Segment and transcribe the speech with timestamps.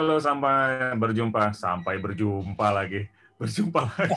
[0.00, 1.52] Halo, sampai berjumpa.
[1.52, 3.04] Sampai berjumpa lagi.
[3.36, 4.16] Berjumpa lagi.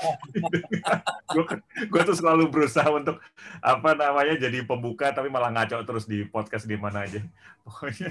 [1.91, 3.19] gue tuh selalu berusaha untuk
[3.59, 7.19] apa namanya jadi pembuka tapi malah ngaco terus di podcast di mana aja.
[7.67, 8.07] Pokoknya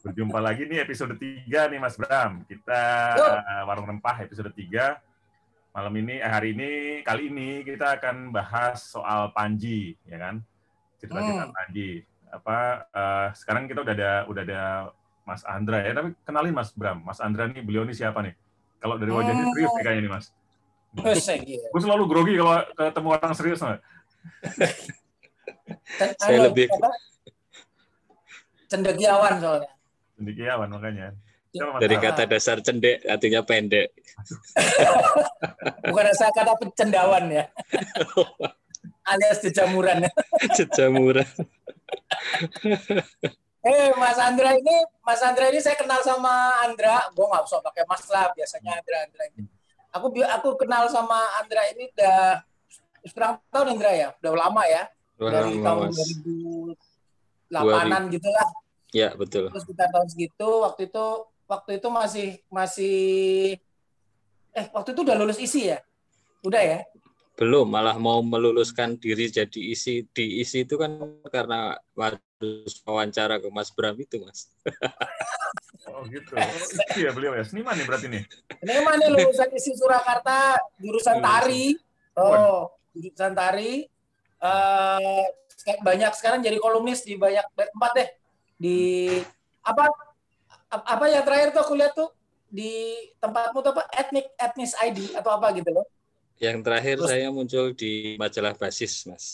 [0.00, 2.40] berjumpa lagi nih episode 3 nih Mas Bram.
[2.48, 2.80] Kita
[3.68, 5.76] Warung Rempah episode 3.
[5.76, 6.70] Malam ini eh, hari ini
[7.04, 10.40] kali ini kita akan bahas soal Panji ya kan.
[10.96, 11.52] Cerita-cerita hmm.
[11.52, 12.00] Panji.
[12.32, 14.62] Apa uh, sekarang kita udah ada udah ada
[15.24, 15.92] Mas Andra ya.
[15.96, 17.02] Tapi kenalin Mas Bram.
[17.04, 18.34] Mas Andra nih, beliau ini siapa nih?
[18.80, 19.52] Kalau dari wajahnya oh.
[19.52, 20.26] serius nih kayaknya nih Mas.
[21.70, 23.60] Gue selalu grogi kalau ketemu orang serius.
[26.20, 26.66] Saya lebih
[28.70, 29.70] cendekiawan soalnya.
[30.18, 31.14] Cendekiawan makanya.
[31.50, 33.90] Dari kata dasar cendek artinya pendek.
[35.90, 37.50] Bukan asal kata cendawan ya.
[39.10, 40.06] Alias jejamuran.
[40.54, 41.26] jejamuran.
[43.60, 47.12] Eh Mas Andra ini, Mas Andra ini saya kenal sama Andra.
[47.12, 49.44] Gue nggak usah pakai Mas lah, biasanya Andra Andra ini.
[49.92, 52.40] Aku aku kenal sama Andra ini udah
[53.12, 54.08] berapa tahun Andra ya?
[54.16, 54.88] Udah lama ya.
[55.20, 55.92] Dari tahun
[57.52, 58.48] 2008-an gitu lah.
[58.96, 59.52] Ya betul.
[59.52, 61.06] Terus kita tahun segitu, waktu itu
[61.44, 62.98] waktu itu masih masih
[64.56, 65.84] eh waktu itu udah lulus isi ya?
[66.40, 66.80] Udah ya?
[67.36, 70.96] Belum, malah mau meluluskan diri jadi isi di isi itu kan
[71.28, 71.76] karena
[72.40, 74.48] harus wawancara ke Mas Bram itu, Mas.
[75.92, 76.32] Oh gitu.
[76.36, 77.44] Oh, ya beliau ya.
[77.44, 78.24] Seniman nih berarti nih.
[78.64, 81.76] Seniman nih lulusan isi Surakarta, jurusan tari.
[82.16, 83.84] Oh, jurusan tari.
[84.40, 85.28] Uh,
[85.84, 88.08] banyak sekarang jadi kolumnis di banyak tempat deh.
[88.56, 88.78] Di
[89.60, 89.92] apa
[90.72, 92.08] apa yang terakhir tuh aku lihat tuh
[92.48, 95.86] di tempatmu tuh apa etnik etnis ID atau apa gitu loh
[96.40, 99.26] yang terakhir Terus, saya muncul di majalah basis, Mas.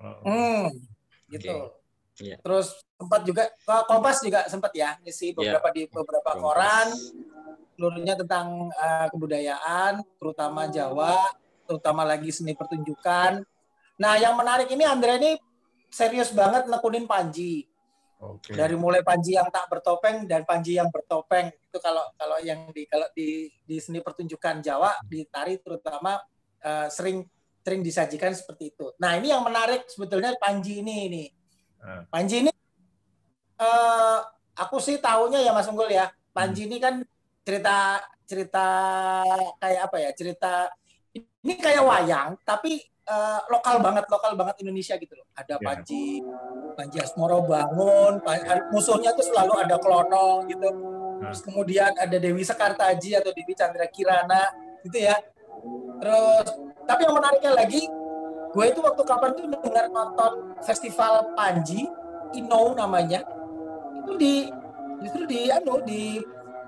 [0.00, 0.72] Hmm,
[1.28, 1.44] gitu.
[1.44, 1.81] Okay.
[2.22, 2.38] Yeah.
[2.38, 5.58] Terus sempat juga Kompas juga sempat ya ngisi iya.
[5.58, 5.76] beberapa yeah.
[5.76, 6.42] di beberapa Kompas.
[6.42, 6.88] koran
[7.74, 11.18] seluruhnya tentang uh, kebudayaan, terutama Jawa,
[11.66, 13.42] terutama lagi seni pertunjukan.
[13.98, 15.32] Nah, yang menarik ini Andre ini
[15.90, 17.66] serius banget nekunin Panji.
[18.22, 18.54] Okay.
[18.54, 22.86] Dari mulai Panji yang tak bertopeng dan Panji yang bertopeng itu kalau kalau yang di
[22.86, 26.22] kalau di di seni pertunjukan Jawa di tari terutama
[26.62, 27.26] uh, sering
[27.66, 28.94] sering disajikan seperti itu.
[29.02, 31.24] Nah ini yang menarik sebetulnya Panji ini ini.
[31.82, 32.02] Uh.
[32.08, 32.52] Panji ini
[33.58, 34.18] uh,
[34.54, 36.08] aku sih tahunya ya Mas Unggul ya.
[36.32, 36.68] Panji hmm.
[36.70, 36.94] ini kan
[37.42, 38.66] cerita cerita
[39.58, 40.52] kayak apa ya cerita
[41.42, 45.26] ini kayak wayang tapi uh, lokal banget, lokal banget Indonesia gitu loh.
[45.34, 45.64] Ada yeah.
[45.64, 46.04] Panji,
[46.78, 48.22] Panji Asmoro bangun,
[48.70, 50.68] musuhnya tuh selalu ada Klonong gitu.
[50.70, 51.30] Nah.
[51.30, 54.50] Terus kemudian ada Dewi Sekartaji atau Dewi Chandra Kirana
[54.86, 55.16] gitu ya.
[56.02, 56.46] Terus
[56.82, 57.82] tapi yang menariknya lagi,
[58.52, 61.88] gue itu waktu kapan tuh dengar nonton festival Panji,
[62.36, 63.24] Ino namanya,
[64.04, 64.34] itu di
[65.00, 66.20] justru di anu di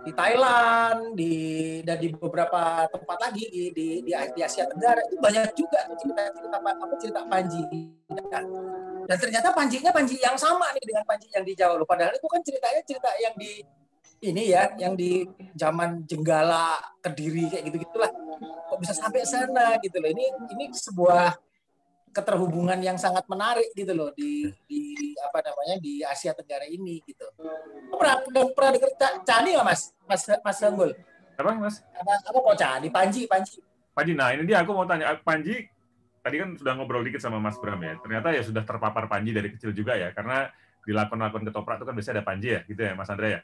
[0.04, 1.32] di Thailand, di
[1.80, 6.96] dan di beberapa tempat lagi di di, di, Asia Tenggara itu banyak juga cerita-cerita apa
[7.00, 7.64] cerita Panji.
[8.12, 8.44] Dan,
[9.08, 11.80] dan ternyata Panjinya Panji yang sama nih dengan Panji yang di Jawa.
[11.88, 13.64] Padahal itu kan ceritanya cerita yang di
[14.24, 15.24] ini ya, yang di
[15.56, 18.12] zaman Jenggala, Kediri kayak gitu-gitulah.
[18.72, 20.08] Kok bisa sampai sana gitu loh.
[20.12, 21.32] Ini ini sebuah
[22.14, 27.26] keterhubungan yang sangat menarik gitu loh di di apa namanya di Asia Tenggara ini gitu.
[27.90, 28.90] Pernah pernah, pernah dengar
[29.26, 30.94] Cani nggak mas Mas Mas Sanggul?
[31.34, 31.82] Apa mas?
[31.98, 33.58] Apa apa kok Cani Panji Panji?
[33.94, 35.66] Panji, nah ini dia aku mau tanya Panji
[36.24, 37.98] tadi kan sudah ngobrol dikit sama Mas Bram ya.
[37.98, 40.48] Ternyata ya sudah terpapar Panji dari kecil juga ya karena
[40.84, 43.40] di lakon-lakon ketoprak itu kan biasanya ada Panji ya gitu ya Mas Andrea ya.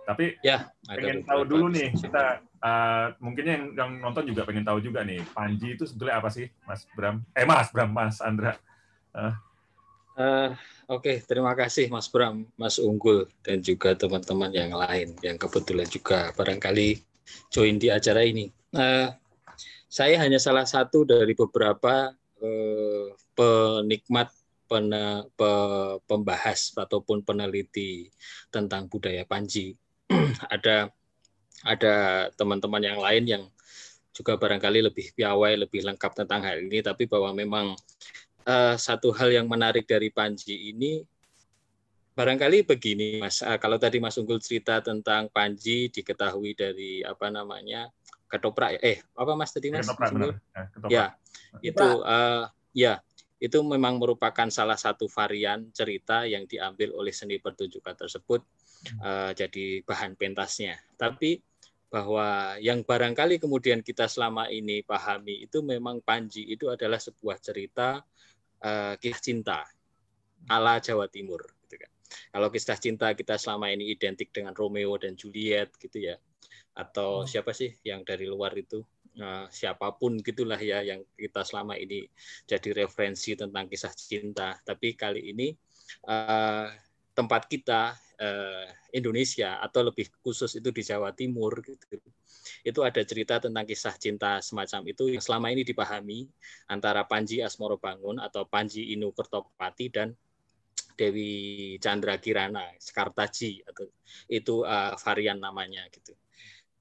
[0.00, 0.58] Tapi ya,
[0.90, 5.20] pengen tahu dulu nih kita uh, mungkin yang, yang nonton juga pengen tahu juga nih
[5.32, 7.24] Panji itu sebetulnya apa sih Mas Bram?
[7.34, 8.56] Eh Mas Bram, Mas Andra.
[9.12, 9.34] Uh.
[10.20, 10.52] Uh,
[10.90, 11.16] Oke, okay.
[11.24, 17.00] terima kasih Mas Bram, Mas Unggul dan juga teman-teman yang lain yang kebetulan juga barangkali
[17.48, 18.50] join di acara ini.
[18.74, 19.08] Uh,
[19.90, 24.30] saya hanya salah satu dari beberapa uh, penikmat
[26.06, 28.06] pembahas ataupun peneliti
[28.54, 29.74] tentang budaya Panji
[30.54, 30.94] ada
[31.64, 33.44] ada teman-teman yang lain yang
[34.10, 37.72] juga barangkali lebih piawai, lebih lengkap tentang hal ini, tapi bahwa memang
[38.44, 41.00] uh, satu hal yang menarik dari Panji ini
[42.18, 43.40] barangkali begini, Mas.
[43.40, 47.88] Uh, kalau tadi Mas Unggul cerita tentang Panji diketahui dari apa namanya
[48.28, 49.86] ketoprak, eh apa Mas tadi Mas?
[49.86, 50.32] Ketoprak, Unggul?
[50.90, 51.14] Ya,
[51.62, 53.00] ya, itu uh, ya
[53.40, 58.44] itu memang merupakan salah satu varian cerita yang diambil oleh seni pertunjukan tersebut
[59.00, 60.76] uh, jadi bahan pentasnya.
[61.00, 61.40] Tapi
[61.90, 67.98] bahwa yang barangkali kemudian kita selama ini pahami itu memang Panji itu adalah sebuah cerita
[68.62, 69.58] uh, kisah cinta
[70.46, 71.42] ala Jawa Timur.
[71.66, 71.90] Gitu kan.
[72.30, 76.18] kalau kisah cinta kita selama ini identik dengan Romeo dan Juliet gitu ya
[76.78, 77.28] atau hmm.
[77.28, 78.86] siapa sih yang dari luar itu
[79.18, 82.06] uh, siapa pun gitulah ya yang kita selama ini
[82.46, 85.50] jadi referensi tentang kisah cinta tapi kali ini
[86.06, 86.70] uh,
[87.14, 91.98] tempat kita uh, Indonesia atau lebih khusus itu di Jawa Timur gitu
[92.60, 96.28] itu ada cerita tentang kisah cinta semacam itu yang selama ini dipahami
[96.68, 100.12] antara Panji Asmoro Bangun atau Panji Inu Kertopati dan
[101.00, 103.88] Dewi Chandra Kirana, Skartaji atau
[104.28, 106.12] itu uh, varian namanya gitu.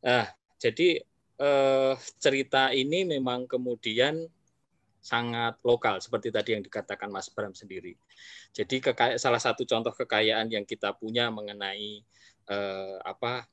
[0.03, 0.27] Uh,
[0.59, 0.99] jadi
[1.39, 4.27] uh, cerita ini memang kemudian
[4.99, 7.95] sangat lokal seperti tadi yang dikatakan Mas Bram sendiri.
[8.51, 8.83] Jadi
[9.15, 12.03] salah satu contoh kekayaan yang kita punya mengenai
[12.51, 13.47] uh, apa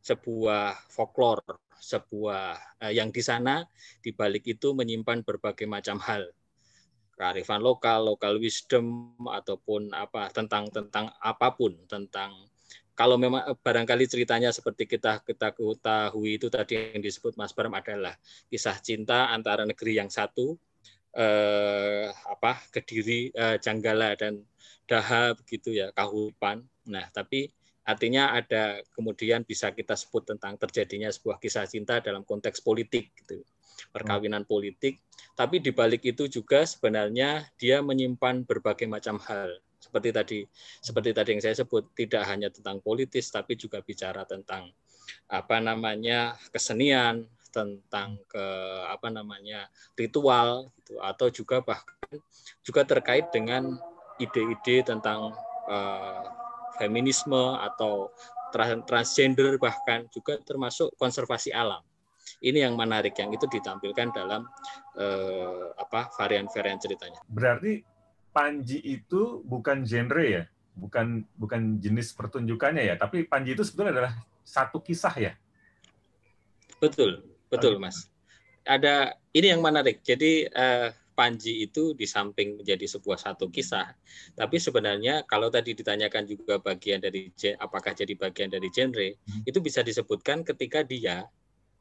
[0.00, 3.66] sebuah folklore, sebuah uh, yang di sana
[4.00, 6.30] di balik itu menyimpan berbagai macam hal
[7.20, 12.49] kearifan lokal, lokal wisdom ataupun apa tentang tentang apa pun tentang
[13.00, 17.72] kalau memang eh, barangkali ceritanya seperti kita kita ketahui itu tadi yang disebut Mas Bram
[17.72, 18.12] adalah
[18.52, 20.60] kisah cinta antara negeri yang satu
[21.16, 24.44] eh, apa Kediri eh, Janggala dan
[24.84, 26.66] Daha begitu ya Kahupan.
[26.90, 27.46] Nah, tapi
[27.86, 33.40] artinya ada kemudian bisa kita sebut tentang terjadinya sebuah kisah cinta dalam konteks politik gitu
[33.96, 35.00] perkawinan politik,
[35.32, 39.56] tapi di balik itu juga sebenarnya dia menyimpan berbagai macam hal.
[39.90, 40.38] Seperti tadi,
[40.78, 44.70] seperti tadi yang saya sebut, tidak hanya tentang politis, tapi juga bicara tentang
[45.26, 48.44] apa namanya kesenian, tentang ke
[48.86, 49.66] apa namanya
[49.98, 52.22] ritual, gitu, atau juga bahkan
[52.62, 53.74] juga terkait dengan
[54.22, 55.34] ide-ide tentang
[55.66, 56.22] uh,
[56.78, 58.14] feminisme atau
[58.86, 61.82] transgender bahkan juga termasuk konservasi alam
[62.42, 64.46] ini yang menarik yang itu ditampilkan dalam
[64.96, 67.20] eh, apa varian-varian ceritanya.
[67.26, 67.82] Berarti
[68.30, 70.44] Panji itu bukan genre ya,
[70.78, 74.12] bukan bukan jenis pertunjukannya ya, tapi Panji itu sebetulnya adalah
[74.46, 75.32] satu kisah ya.
[76.78, 78.06] Betul, betul Mas.
[78.62, 80.00] Ada ini yang menarik.
[80.06, 80.88] Jadi eh,
[81.20, 83.92] Panji itu di samping menjadi sebuah satu kisah,
[84.32, 87.28] tapi sebenarnya kalau tadi ditanyakan juga bagian dari
[87.60, 89.44] apakah jadi bagian dari genre, hmm.
[89.44, 91.28] itu bisa disebutkan ketika dia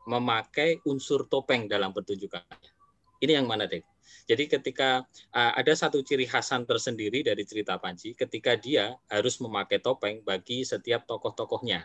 [0.10, 2.79] memakai unsur topeng dalam pertunjukannya.
[3.20, 3.84] Ini yang mana deh?
[4.30, 9.82] Jadi ketika uh, ada satu ciri khasan tersendiri dari cerita Panji, ketika dia harus memakai
[9.82, 11.84] topeng bagi setiap tokoh-tokohnya.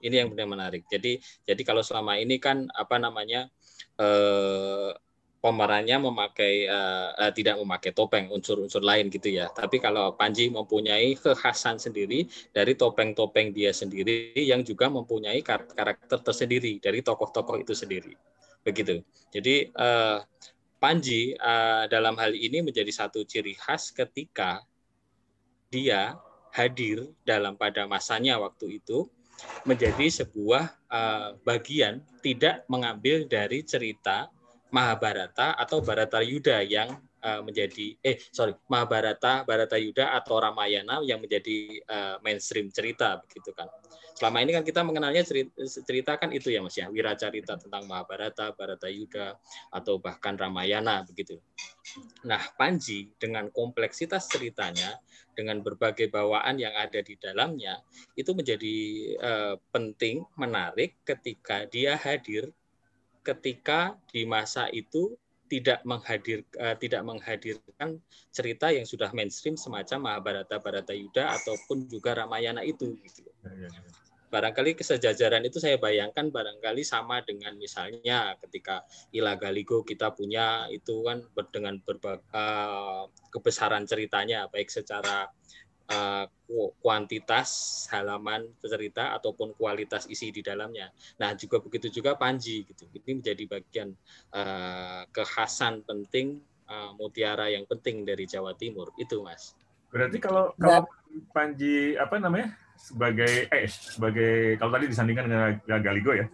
[0.00, 0.88] Ini yang benar menarik.
[0.88, 3.52] Jadi jadi kalau selama ini kan apa namanya
[4.00, 4.96] uh,
[5.40, 9.48] pemerannya memakai uh, uh, tidak memakai topeng unsur-unsur lain gitu ya.
[9.52, 16.80] Tapi kalau Panji mempunyai kekhasan sendiri dari topeng-topeng dia sendiri yang juga mempunyai karakter tersendiri
[16.80, 18.16] dari tokoh-tokoh itu sendiri.
[18.66, 19.00] Begitu.
[19.30, 20.20] Jadi uh,
[20.80, 24.64] Panji uh, dalam hal ini menjadi satu ciri khas ketika
[25.68, 26.16] dia
[26.50, 29.06] hadir dalam pada masanya waktu itu
[29.64, 34.28] menjadi sebuah uh, bagian tidak mengambil dari cerita
[34.72, 41.20] Mahabharata atau Barata Yuda yang uh, menjadi eh sorry Mahabharata, Barata Yuda atau Ramayana yang
[41.20, 43.68] menjadi uh, mainstream cerita begitu kan.
[44.20, 48.52] Selama ini kan kita mengenalnya cerita, cerita kan itu ya Mas ya, wiracarita tentang Mahabharata,
[48.52, 49.32] Barata Yuda
[49.72, 51.40] atau bahkan Ramayana begitu.
[52.28, 55.00] Nah, Panji dengan kompleksitas ceritanya
[55.32, 57.80] dengan berbagai bawaan yang ada di dalamnya
[58.12, 58.76] itu menjadi
[59.24, 62.52] uh, penting, menarik ketika dia hadir
[63.20, 65.16] ketika di masa itu
[65.50, 67.98] tidak menghadir uh, tidak menghadirkan
[68.30, 73.26] cerita yang sudah mainstream semacam Mahabharata Yuda ataupun juga Ramayana itu gitu.
[73.42, 73.82] Ya, ya, ya.
[74.30, 81.02] Barangkali kesejajaran itu saya bayangkan barangkali sama dengan misalnya ketika Ila Galigo kita punya itu
[81.02, 85.26] kan dengan berbagai uh, kebesaran ceritanya baik secara
[85.90, 86.24] uh,
[86.80, 87.50] kuantitas
[87.90, 90.90] halaman cerita ataupun kualitas isi di dalamnya.
[91.18, 92.86] Nah, juga begitu juga Panji gitu.
[92.90, 93.88] Ini menjadi bagian
[94.34, 99.54] uh, kekhasan penting uh, mutiara yang penting dari Jawa Timur itu, Mas.
[99.90, 100.86] Berarti kalau kalau
[101.34, 102.54] Panji apa namanya?
[102.80, 106.26] sebagai eh sebagai kalau tadi disandingkan dengan Galigo ya.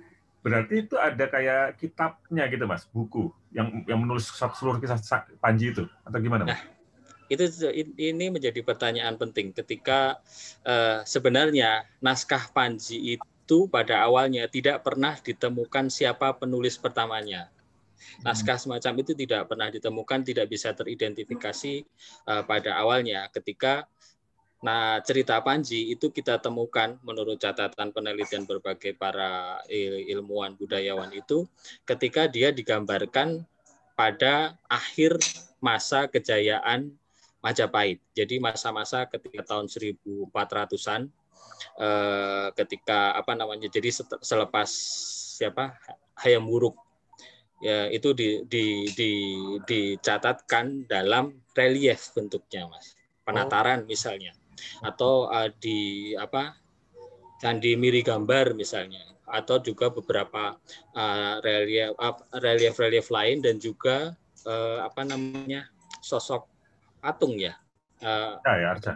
[0.46, 5.02] Berarti itu ada kayak kitabnya gitu, Mas, buku yang yang menulis seluruh kisah
[5.42, 6.54] Panji itu atau gimana, Mas?
[6.54, 6.75] Nah,
[7.26, 7.44] itu
[7.98, 10.22] ini menjadi pertanyaan penting ketika
[10.62, 17.50] uh, sebenarnya naskah Panji itu pada awalnya tidak pernah ditemukan siapa penulis pertamanya.
[18.22, 21.82] Naskah semacam itu tidak pernah ditemukan, tidak bisa teridentifikasi
[22.30, 23.90] uh, pada awalnya ketika
[24.64, 29.60] Nah, cerita Panji itu kita temukan menurut catatan penelitian berbagai para
[30.08, 31.44] ilmuwan budayawan itu
[31.84, 33.44] ketika dia digambarkan
[33.92, 35.20] pada akhir
[35.60, 36.92] masa kejayaan
[37.46, 38.02] Majapahit.
[38.10, 41.06] Jadi masa-masa ketika tahun 1400-an
[41.78, 44.66] eh, ketika apa namanya jadi selepas
[45.38, 45.78] siapa
[46.18, 46.74] Hayam Wuruk
[47.60, 49.10] ya itu di, di, di,
[49.64, 52.92] dicatatkan dalam relief bentuknya mas
[53.24, 53.88] penataran oh.
[53.88, 54.36] misalnya
[54.84, 56.56] atau uh, di apa
[57.40, 60.56] candi miri gambar misalnya atau juga beberapa
[60.96, 64.12] uh, relief uh, relief relief lain dan juga
[64.44, 65.68] uh, apa namanya
[66.04, 66.55] sosok
[67.06, 67.54] patung ya.
[68.02, 68.92] Uh, ya, ya arca.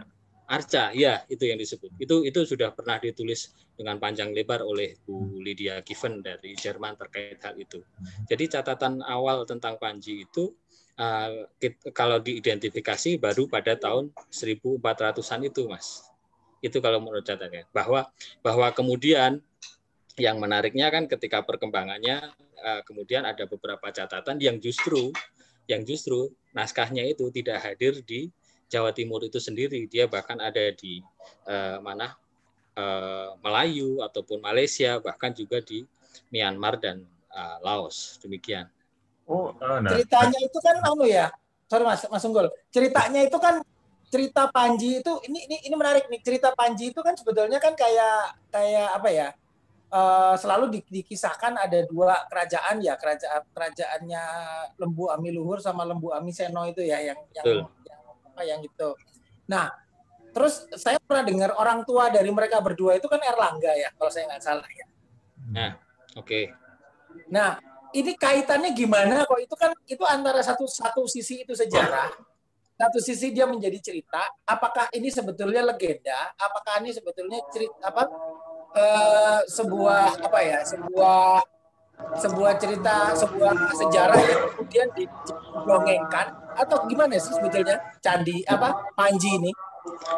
[0.51, 1.95] Arca, ya itu yang disebut.
[1.95, 7.39] Itu itu sudah pernah ditulis dengan panjang lebar oleh Bu Lydia Given dari Jerman terkait
[7.39, 7.79] hal itu.
[8.27, 10.51] Jadi catatan awal tentang Panji itu
[10.99, 11.47] uh,
[11.95, 16.03] kalau diidentifikasi baru pada tahun 1400-an itu, Mas.
[16.59, 17.71] Itu kalau menurut catatannya.
[17.71, 18.11] Bahwa
[18.43, 19.39] bahwa kemudian
[20.19, 22.27] yang menariknya kan ketika perkembangannya
[22.59, 25.15] uh, kemudian ada beberapa catatan yang justru
[25.69, 28.31] yang justru naskahnya itu tidak hadir di
[28.71, 29.83] Jawa Timur itu sendiri.
[29.91, 31.03] Dia bahkan ada di
[31.47, 32.15] uh, mana
[32.79, 35.83] uh, Melayu ataupun Malaysia, bahkan juga di
[36.31, 37.03] Myanmar dan
[37.35, 38.15] uh, Laos.
[38.23, 38.71] Demikian.
[39.27, 39.91] Oh, nah.
[39.91, 41.31] ceritanya itu kan anu ya.
[41.71, 42.51] Sorry Mas, Mas Unggul.
[42.67, 43.63] Ceritanya itu kan
[44.11, 46.19] cerita Panji itu ini ini ini menarik nih.
[46.19, 49.27] Cerita Panji itu kan sebetulnya kan kayak kayak apa ya?
[49.91, 54.23] Uh, selalu di, dikisahkan ada dua kerajaan ya kerajaan kerajaannya
[54.79, 58.89] Lembu Ami Luhur sama Lembu Ami Seno itu ya yang yang, yang apa yang itu.
[59.51, 59.69] Nah
[60.31, 64.31] terus saya pernah dengar orang tua dari mereka berdua itu kan Erlangga ya kalau saya
[64.31, 64.87] nggak salah ya.
[65.51, 65.71] Nah
[66.15, 66.25] oke.
[66.25, 66.43] Okay.
[67.27, 67.59] Nah
[67.91, 72.07] ini kaitannya gimana kok itu kan itu antara satu satu sisi itu sejarah
[72.81, 78.09] satu sisi dia menjadi cerita apakah ini sebetulnya legenda apakah ini sebetulnya cerita apa
[78.75, 81.43] uh, sebuah apa ya sebuah
[82.17, 89.51] sebuah cerita sebuah sejarah yang kemudian didongengkan atau gimana sih sebetulnya candi apa Panji ini?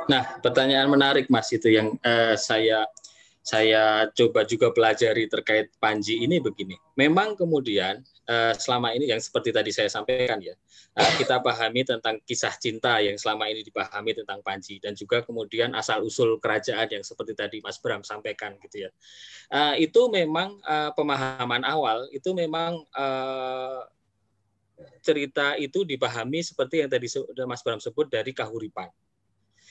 [0.07, 2.87] Nah pertanyaan menarik mas itu yang uh, saya
[3.43, 6.79] saya coba juga pelajari terkait Panji ini begini.
[6.95, 7.99] Memang kemudian
[8.31, 10.55] uh, selama ini yang seperti tadi saya sampaikan ya,
[10.95, 15.75] uh, kita pahami tentang kisah cinta yang selama ini dipahami tentang Panji dan juga kemudian
[15.75, 18.89] asal usul kerajaan yang seperti tadi Mas Bram sampaikan gitu ya.
[19.51, 20.63] Uh, itu memang
[20.95, 22.79] pemahaman awal itu memang
[25.03, 27.11] cerita itu dipahami seperti yang tadi
[27.43, 28.87] Mas Bram sebut dari kahuripan.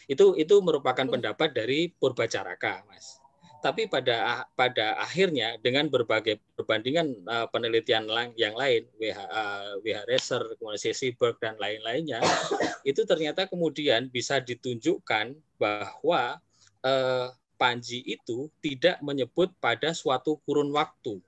[0.05, 3.22] Itu itu merupakan pendapat dari Purbacaraka, Mas
[3.63, 10.43] tapi pada pada akhirnya dengan berbagai perbandingan uh, penelitian yang lain WH uh, WH Reser,
[10.59, 12.19] kemudian dan lain-lainnya
[12.91, 16.43] itu ternyata kemudian bisa ditunjukkan bahwa
[16.83, 21.23] uh, Panji itu tidak menyebut pada suatu kurun waktu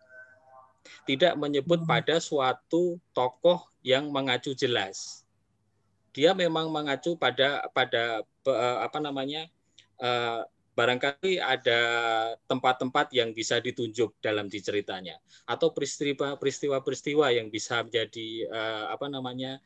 [1.07, 1.89] tidak menyebut hmm.
[1.89, 5.23] pada suatu tokoh yang mengacu jelas
[6.11, 8.27] dia memang mengacu pada pada
[8.83, 9.47] apa namanya
[10.75, 11.81] barangkali ada
[12.51, 15.17] tempat-tempat yang bisa ditunjuk dalam diceritanya
[15.47, 19.63] atau peristiwa-peristiwa yang bisa menjadi uh, apa namanya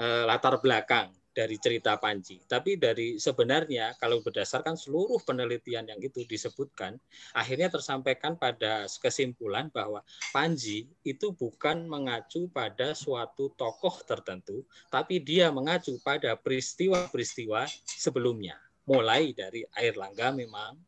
[0.00, 2.40] uh, latar belakang dari cerita Panji.
[2.48, 6.96] Tapi dari sebenarnya kalau berdasarkan seluruh penelitian yang itu disebutkan,
[7.36, 10.00] akhirnya tersampaikan pada kesimpulan bahwa
[10.32, 19.34] Panji itu bukan mengacu pada suatu tokoh tertentu, tapi dia mengacu pada peristiwa-peristiwa sebelumnya mulai
[19.34, 20.78] dari air langga memang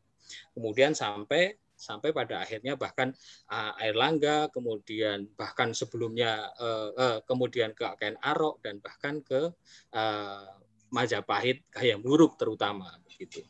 [0.55, 3.15] kemudian sampai sampai pada akhirnya bahkan
[3.47, 9.47] uh, air langga kemudian bahkan sebelumnya uh, uh, kemudian ke Aken Arok dan bahkan ke
[9.95, 10.47] uh,
[10.91, 13.45] Majapahit Hayam Buruk terutama begitu.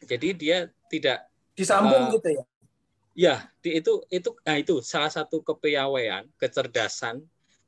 [0.00, 0.58] Jadi dia
[0.88, 2.44] tidak disambung uh, gitu ya.
[3.10, 7.20] Ya, di, itu itu nah itu salah satu kepiawaian, kecerdasan,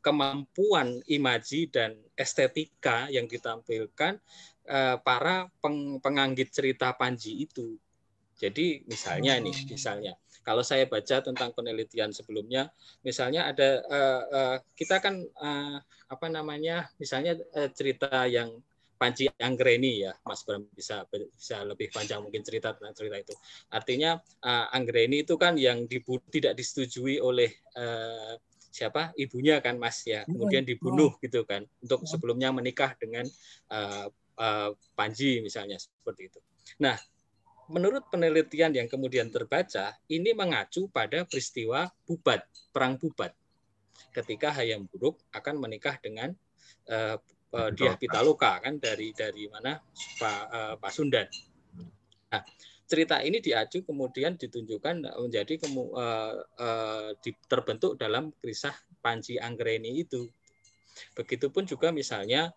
[0.02, 4.18] kemampuan imaji dan estetika yang ditampilkan
[4.62, 7.74] Eh, para peng, penganggit cerita Panji itu.
[8.38, 9.74] Jadi misalnya nih, hmm.
[9.74, 10.14] misalnya
[10.46, 12.70] kalau saya baca tentang penelitian sebelumnya,
[13.02, 18.54] misalnya ada uh, uh, kita kan uh, apa namanya, misalnya uh, cerita yang
[18.98, 23.34] Panji Anggreni ya, Mas Bram bisa bisa lebih panjang mungkin cerita tentang cerita itu.
[23.66, 24.14] Artinya
[24.46, 28.38] uh, Anggreni itu kan yang dibu tidak disetujui oleh uh,
[28.72, 33.28] siapa ibunya kan Mas ya, kemudian dibunuh gitu kan untuk sebelumnya menikah dengan
[33.68, 34.08] uh,
[34.40, 36.40] uh, Panji misalnya seperti itu.
[36.80, 36.96] Nah,
[37.68, 43.36] menurut penelitian yang kemudian terbaca, ini mengacu pada peristiwa Bubat, perang Bubat.
[44.12, 46.32] Ketika Hayam Buruk akan menikah dengan
[46.88, 47.16] uh,
[47.52, 49.76] uh, Diah Pitaloka kan dari dari mana
[50.16, 51.28] Pak uh, Pasundan.
[52.32, 52.42] Nah,
[52.92, 57.10] cerita ini diacu kemudian ditunjukkan menjadi kemu, uh, uh,
[57.48, 60.28] terbentuk dalam kisah Panji Anggreni itu.
[61.16, 62.52] Begitupun juga misalnya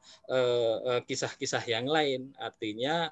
[1.07, 3.07] kisah-kisah yang lain, artinya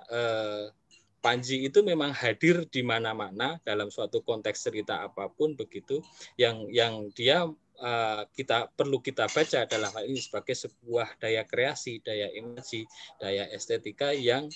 [1.23, 6.03] Panji itu memang hadir di mana-mana dalam suatu konteks cerita apa pun begitu.
[6.35, 7.47] Yang yang dia
[7.79, 12.83] uh, kita perlu kita baca dalam hal ini sebagai sebuah daya kreasi, daya imaji,
[13.23, 14.51] daya estetika yang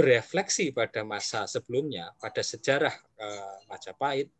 [0.00, 4.32] berefleksi pada masa sebelumnya, pada sejarah uh, Majapahit,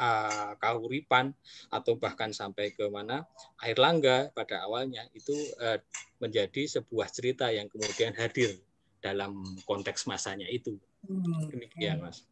[0.00, 1.28] uh, Kahuripan
[1.68, 3.28] atau bahkan sampai ke mana
[3.60, 5.76] Air Langga pada awalnya itu uh,
[6.24, 8.56] menjadi sebuah cerita yang kemudian hadir
[9.04, 10.80] dalam konteks masanya itu.
[11.04, 11.52] Hmm.
[11.52, 12.24] Demikian, Mas.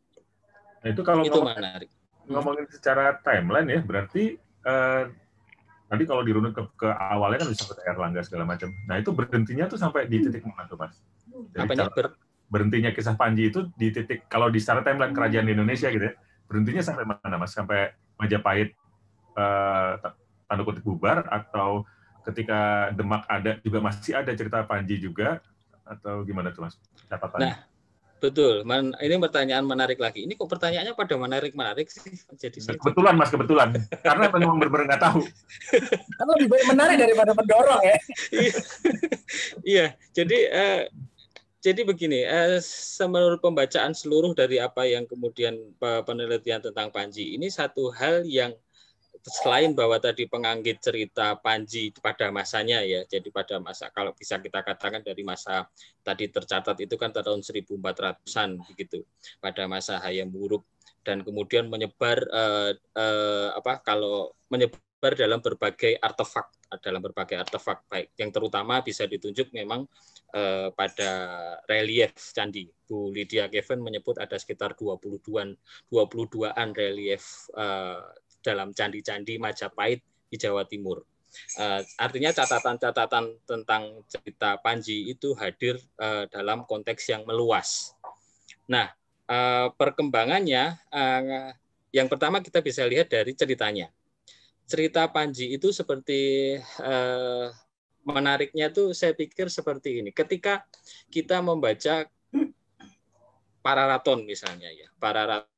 [0.80, 1.90] Nah, itu kalau itu ngomong, menarik.
[2.24, 5.12] Ngomongin secara timeline ya, berarti uh,
[5.92, 8.72] nanti kalau dirunut ke, ke awalnya kan bisa ke Erlangga segala macam.
[8.88, 10.96] Nah, itu berhentinya tuh sampai di titik mana tuh, Mas?
[11.52, 11.92] Jadi Apanya?
[11.92, 12.16] Ber...
[12.52, 16.14] berhentinya kisah Panji itu di titik kalau di secara timeline kerajaan di Indonesia gitu ya.
[16.44, 17.56] Berhentinya sampai mana, Mas?
[17.56, 18.76] Sampai Majapahit
[19.40, 19.96] uh,
[20.44, 21.88] tanda kutip bubar atau
[22.28, 25.40] ketika Demak ada juga masih ada cerita Panji juga
[25.88, 26.76] atau gimana tuh Mas?
[27.08, 27.40] Catatannya.
[27.48, 27.56] Nah,
[28.22, 30.22] Betul, Man, ini pertanyaan menarik lagi.
[30.22, 32.22] Ini kok pertanyaannya pada menarik-menarik sih?
[32.38, 33.74] Jadi nah, kebetulan mas, kebetulan.
[33.98, 35.26] Karena memang benar-benar nggak tahu.
[36.22, 37.98] Kan lebih baik menarik daripada mendorong ya.
[38.30, 38.54] iya,
[39.66, 39.86] iya.
[40.14, 40.80] jadi uh,
[41.62, 42.58] jadi begini, uh,
[43.06, 48.50] menurut pembacaan seluruh dari apa yang kemudian penelitian tentang Panji ini satu hal yang
[49.22, 54.66] selain bahwa tadi penganggit cerita Panji pada masanya ya, jadi pada masa kalau bisa kita
[54.66, 55.70] katakan dari masa
[56.02, 59.06] tadi tercatat itu kan tahun 1400-an begitu
[59.38, 60.66] pada masa Hayam Wuruk.
[61.02, 66.46] Dan kemudian menyebar eh, eh, apa kalau menyebar dalam berbagai artefak
[66.78, 69.82] dalam berbagai artefak baik yang terutama bisa ditunjuk memang
[70.30, 71.10] eh, pada
[71.66, 75.58] relief candi Bu Lydia Kevin menyebut ada sekitar 22-an
[75.90, 78.00] 22-an relief eh,
[78.42, 81.06] dalam candi-candi Majapahit di Jawa Timur.
[81.56, 87.96] Uh, artinya catatan-catatan tentang cerita Panji itu hadir uh, dalam konteks yang meluas.
[88.68, 88.92] Nah,
[89.32, 91.56] uh, perkembangannya uh,
[91.88, 93.88] yang pertama kita bisa lihat dari ceritanya.
[94.66, 97.52] Cerita Panji itu seperti uh,
[98.02, 100.10] menariknya tuh saya pikir seperti ini.
[100.10, 100.64] Ketika
[101.12, 102.08] kita membaca
[103.62, 105.52] Pararaton misalnya ya, Pararaton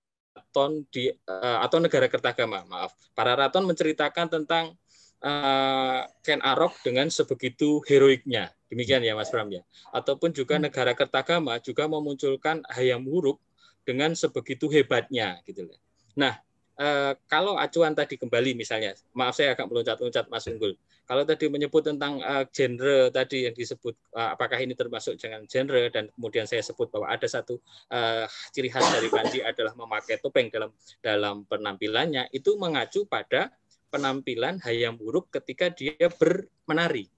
[0.54, 2.94] Raton di uh, atau negara Kertagama, maaf.
[3.10, 4.78] Para Raton menceritakan tentang
[5.18, 8.54] uh, Ken Arok dengan sebegitu heroiknya.
[8.70, 9.66] Demikian ya Mas Bram ya.
[9.90, 10.70] Ataupun juga hmm.
[10.70, 13.42] negara Kertagama juga memunculkan Hayam Wuruk
[13.82, 15.66] dengan sebegitu hebatnya gitu
[16.14, 16.38] Nah,
[16.78, 20.74] uh, kalau acuan tadi kembali misalnya, maaf saya agak meloncat-loncat Mas Unggul.
[21.04, 25.92] Kalau tadi menyebut tentang uh, genre tadi yang disebut uh, apakah ini termasuk dengan genre
[25.92, 27.60] dan kemudian saya sebut bahwa ada satu
[27.92, 28.24] uh,
[28.56, 30.72] ciri khas dari Panji adalah memakai topeng dalam
[31.04, 33.52] dalam penampilannya itu mengacu pada
[33.92, 37.12] penampilan Hayam Buruk ketika dia bermenari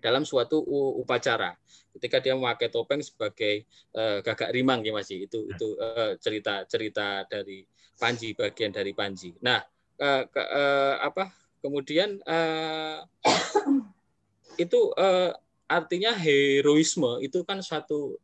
[0.00, 0.64] dalam suatu
[0.96, 1.52] upacara
[1.92, 7.28] ketika dia memakai topeng sebagai uh, gagak rimang ya masih itu itu uh, cerita cerita
[7.28, 7.60] dari
[8.00, 9.36] Panji bagian dari Panji.
[9.44, 9.60] Nah
[10.00, 11.28] uh, ke, uh, apa?
[11.60, 13.04] Kemudian uh,
[14.64, 15.36] itu uh,
[15.68, 18.16] artinya heroisme itu kan suatu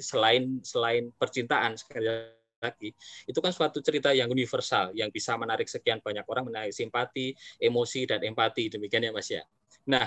[0.00, 2.08] selain selain percintaan sekali
[2.62, 2.94] lagi
[3.26, 8.06] itu kan suatu cerita yang universal yang bisa menarik sekian banyak orang menarik simpati emosi
[8.06, 8.70] dan empati.
[8.70, 9.42] Demikian ya mas ya.
[9.90, 10.06] Nah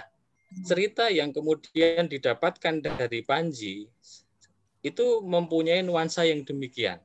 [0.63, 3.91] cerita yang kemudian didapatkan dari Panji
[4.85, 7.01] itu mempunyai nuansa yang demikian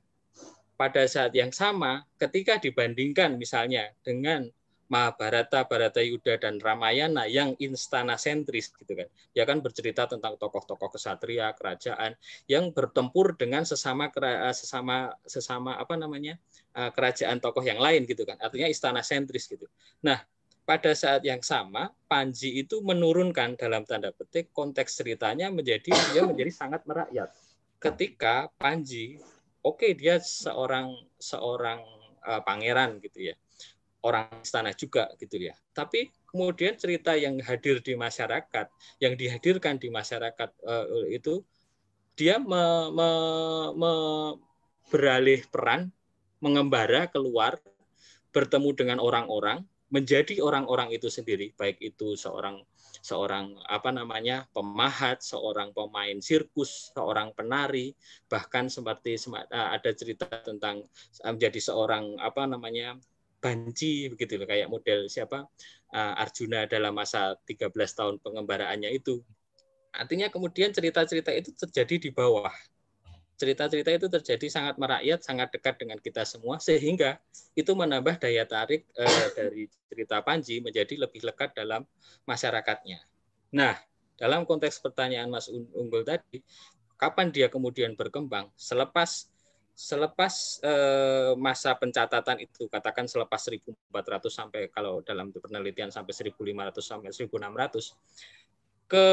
[0.81, 4.49] pada saat yang sama ketika dibandingkan misalnya dengan
[4.91, 9.07] Mahabharata, Bharata Yuda dan Ramayana yang istana sentris gitu kan.
[9.37, 12.19] Ya kan bercerita tentang tokoh-tokoh kesatria, kerajaan
[12.51, 16.35] yang bertempur dengan sesama eh, sesama sesama apa namanya?
[16.75, 18.41] Eh, kerajaan tokoh yang lain gitu kan.
[18.43, 19.71] Artinya istana sentris gitu.
[20.03, 20.27] Nah,
[20.67, 26.51] pada saat yang sama Panji itu menurunkan dalam tanda petik konteks ceritanya menjadi dia menjadi
[26.51, 27.31] sangat merakyat.
[27.79, 29.23] Ketika Panji
[29.65, 31.81] oke okay, dia seorang seorang
[32.25, 33.35] uh, pangeran gitu ya
[34.01, 35.55] orang istana juga gitu ya.
[35.77, 38.67] Tapi kemudian cerita yang hadir di masyarakat,
[39.01, 41.45] yang dihadirkan di masyarakat uh, itu
[42.17, 43.11] dia me, me,
[43.77, 43.93] me,
[44.93, 45.89] beralih peran,
[46.43, 47.57] mengembara keluar,
[48.35, 52.61] bertemu dengan orang-orang, menjadi orang-orang itu sendiri, baik itu seorang
[53.01, 57.97] seorang apa namanya pemahat, seorang pemain sirkus, seorang penari,
[58.29, 60.85] bahkan seperti eh, ada cerita tentang
[61.25, 62.97] menjadi seorang apa namanya
[63.41, 65.49] banci begitu loh kayak model siapa
[65.97, 69.25] uh, Arjuna dalam masa 13 tahun pengembaraannya itu.
[69.91, 72.53] Artinya kemudian cerita-cerita itu terjadi di bawah.
[73.41, 77.17] Cerita-cerita itu terjadi sangat merakyat, sangat dekat dengan kita semua, sehingga
[77.57, 81.89] itu menambah daya tarik eh, dari cerita Panji menjadi lebih lekat dalam
[82.29, 83.01] masyarakatnya.
[83.57, 83.81] Nah,
[84.21, 86.45] dalam konteks pertanyaan Mas Unggul tadi,
[87.01, 88.53] kapan dia kemudian berkembang?
[88.61, 89.33] Selepas
[89.73, 97.09] selepas eh, masa pencatatan itu, katakan selepas 1400 sampai kalau dalam penelitian sampai 1500 sampai
[97.17, 97.97] 1600,
[98.91, 99.07] ke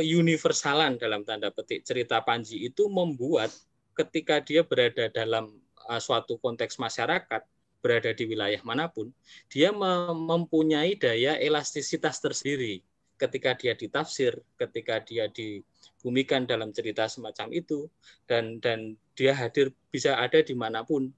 [0.00, 1.84] universalan dalam tanda petik.
[1.84, 3.52] Cerita Panji itu membuat
[3.92, 7.44] ketika dia berada dalam uh, suatu konteks masyarakat
[7.84, 9.12] berada di wilayah mana pun
[9.52, 9.68] dia
[10.16, 12.80] mempunyai daya elastisitas tersendiri.
[13.20, 17.86] Ketika dia ditafsir ketika dia dibumikan dalam cerita semacam itu
[18.24, 21.12] dan dan dia hadir bisa ada di mana pun.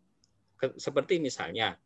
[0.77, 1.79] Seperti misalnya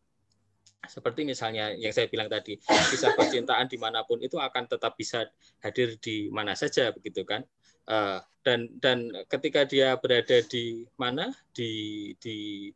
[0.88, 5.28] seperti misalnya yang saya bilang tadi kisah percintaan di mana pun itu akan tetap bisa
[5.60, 7.44] hadir di mana saja begitu kan?
[7.84, 11.28] Uh, dan dan ketika dia berada di mana?
[11.52, 12.70] Di di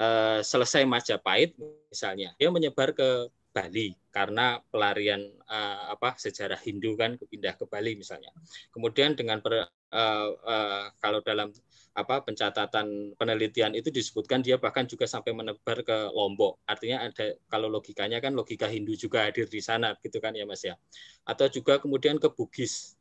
[0.00, 1.52] uh, selesai Majapahit
[1.92, 7.98] misalnya dia menyebar ke Bali karena pelarian uh, apa sejarah Hindu kan pindah ke Bali
[7.98, 8.30] misalnya
[8.70, 11.50] kemudian dengan per, uh, uh, kalau dalam
[11.90, 16.62] apa pencatatan penelitian itu disebutkan dia bahkan juga sampai menebar ke Lombok.
[16.62, 20.62] Artinya ada kalau logikanya kan logika Hindu juga hadir di sana gitu kan ya Mas
[20.62, 20.78] ya.
[21.26, 22.94] Atau juga kemudian ke Bugis.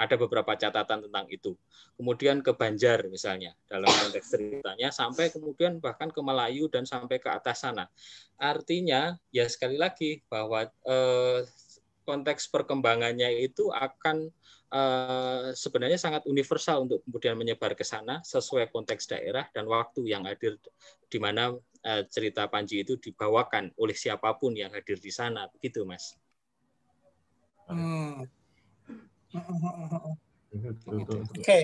[0.00, 1.52] Ada beberapa catatan tentang itu.
[2.00, 7.28] Kemudian ke Banjar misalnya dalam konteks ceritanya sampai kemudian bahkan ke Melayu dan sampai ke
[7.28, 7.84] atas sana.
[8.40, 11.44] Artinya ya sekali lagi bahwa eh,
[12.08, 14.32] konteks perkembangannya itu akan
[14.74, 20.26] uh, sebenarnya sangat universal untuk kemudian menyebar ke sana sesuai konteks daerah dan waktu yang
[20.26, 20.58] hadir
[21.06, 25.86] di mana uh, cerita Panji itu dibawakan oleh siapa pun yang hadir di sana, begitu,
[25.86, 26.18] Mas.
[27.70, 28.26] Hmm.
[29.30, 29.46] Oke,
[31.38, 31.62] okay.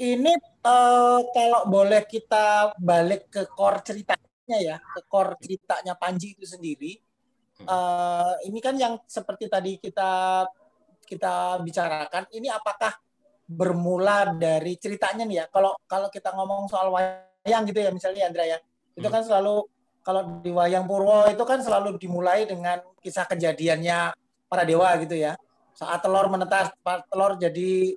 [0.00, 0.32] ini
[0.64, 6.96] uh, kalau boleh kita balik ke core ceritanya ya, ke core ceritanya Panji itu sendiri.
[7.68, 10.42] Uh, ini kan yang seperti tadi kita
[11.04, 12.96] kita bicarakan ini apakah
[13.44, 15.46] bermula dari ceritanya nih ya.
[15.52, 18.56] Kalau kalau kita ngomong soal wayang gitu ya misalnya Andra ya.
[18.96, 19.68] Itu kan selalu
[20.00, 24.16] kalau di wayang Purwo itu kan selalu dimulai dengan kisah kejadiannya
[24.48, 25.36] para dewa gitu ya.
[25.74, 26.70] Saat telur menetas,
[27.10, 27.94] telur jadi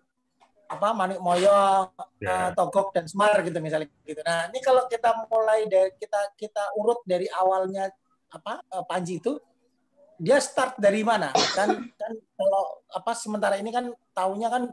[0.68, 1.88] apa manik moyo,
[2.20, 2.52] yeah.
[2.52, 2.56] Ya.
[2.58, 4.20] togok dan semar gitu misalnya gitu.
[4.26, 7.88] Nah, ini kalau kita mulai dari kita kita urut dari awalnya
[8.28, 9.40] apa eh, Panji itu
[10.18, 14.64] dia start dari mana kan kan kalau apa sementara ini kan tahunya kan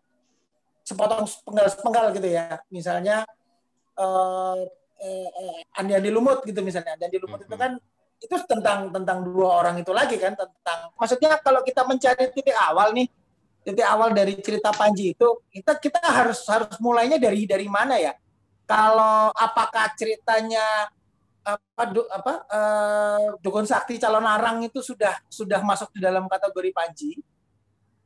[0.85, 3.29] sepotong penggal penggal gitu ya misalnya
[3.97, 4.61] eh,
[5.05, 7.77] eh, eh, Andi Andi Lumut gitu misalnya Andi Andi Lumut itu kan
[8.25, 12.97] itu tentang tentang dua orang itu lagi kan tentang maksudnya kalau kita mencari titik awal
[12.97, 13.05] nih
[13.65, 18.13] titik awal dari cerita Panji itu kita kita harus harus mulainya dari dari mana ya?
[18.69, 20.89] Kalau apakah ceritanya
[21.45, 26.71] apa du, apa uh, dukun sakti calon arang itu sudah sudah masuk di dalam kategori
[26.73, 27.21] panji?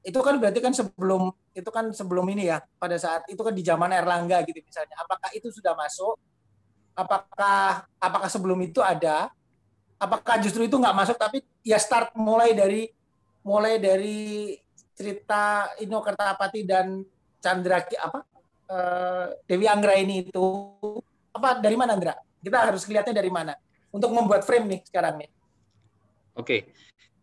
[0.02, 3.62] Itu kan berarti kan sebelum itu kan sebelum ini ya pada saat itu kan di
[3.66, 4.94] zaman Erlangga gitu misalnya.
[5.02, 6.18] Apakah itu sudah masuk?
[6.98, 9.30] Apakah apakah sebelum itu ada
[9.98, 12.86] apakah justru itu nggak masuk tapi ya start mulai dari
[13.42, 14.54] mulai dari
[14.94, 17.02] cerita Ino Kertapati dan
[17.38, 18.18] Chandra apa
[18.70, 20.46] uh, Dewi Anggra ini itu
[21.34, 22.14] apa dari mana Andra?
[22.38, 23.54] Kita harus lihatnya dari mana
[23.94, 25.30] untuk membuat frame nih sekarang nih.
[26.38, 26.70] Oke.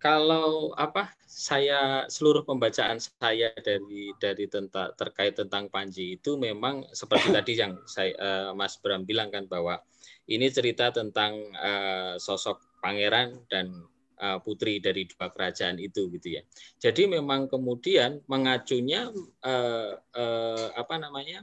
[0.06, 7.34] Kalau apa saya seluruh pembacaan saya dari dari tentang terkait tentang Panji itu memang seperti
[7.34, 9.82] tadi yang saya uh, Mas Bram bilang kan bahwa
[10.30, 13.82] ini cerita tentang uh, sosok pangeran dan
[14.22, 16.46] uh, putri dari dua kerajaan itu gitu ya.
[16.78, 19.10] Jadi memang kemudian mengacunya
[19.42, 21.42] uh, uh, apa namanya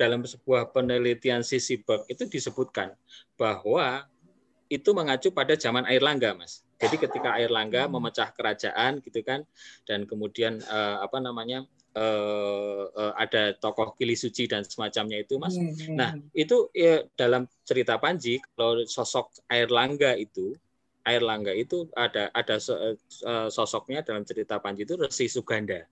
[0.00, 2.96] dalam sebuah penelitian sisi itu disebutkan
[3.36, 4.08] bahwa
[4.72, 6.64] itu mengacu pada zaman air langga, Mas.
[6.84, 7.96] Jadi ketika air langga hmm.
[7.96, 9.40] memecah kerajaan gitu kan,
[9.88, 11.64] dan kemudian eh, apa namanya
[11.96, 15.56] eh, eh, ada tokoh Kili Suci dan semacamnya itu, Mas.
[15.56, 20.52] Hmm, hmm, nah itu ya, dalam cerita Panji kalau sosok air langga itu
[21.08, 22.56] air langga itu ada ada
[23.48, 25.84] sosoknya dalam cerita Panji itu Resi Suganda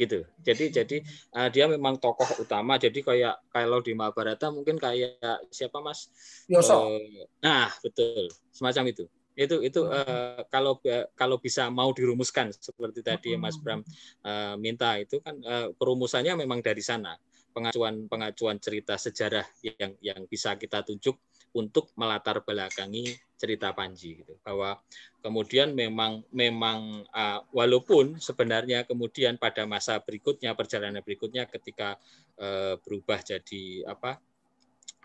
[0.00, 0.24] gitu.
[0.40, 0.96] Jadi jadi
[1.36, 2.80] uh, dia memang tokoh utama.
[2.80, 5.20] Jadi kayak kalau di Mahabharata mungkin kayak
[5.52, 6.08] siapa Mas?
[6.48, 6.88] Yoso.
[6.96, 9.04] Uh, nah betul semacam itu.
[9.40, 10.76] Itu itu uh, kalau
[11.16, 13.80] kalau bisa mau dirumuskan seperti tadi Mas Bram
[14.20, 17.16] uh, minta itu kan uh, perumusannya memang dari sana.
[17.50, 21.16] Pengacuan pengacuan cerita sejarah yang yang bisa kita tunjuk
[21.56, 24.36] untuk melatar belakangi cerita Panji gitu.
[24.44, 24.76] Bahwa
[25.24, 31.96] kemudian memang memang uh, walaupun sebenarnya kemudian pada masa berikutnya perjalanan berikutnya ketika
[32.36, 34.20] uh, berubah jadi apa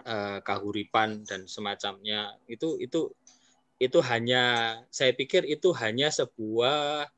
[0.04, 3.10] uh, kahuripan dan semacamnya itu itu
[3.76, 7.12] itu hanya saya pikir itu hanya sebuah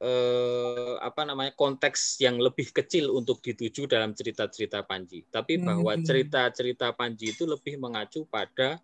[0.00, 5.24] eh, apa namanya konteks yang lebih kecil untuk dituju dalam cerita-cerita Panji.
[5.28, 6.04] Tapi bahwa hmm.
[6.04, 8.76] cerita-cerita Panji itu lebih mengacu pada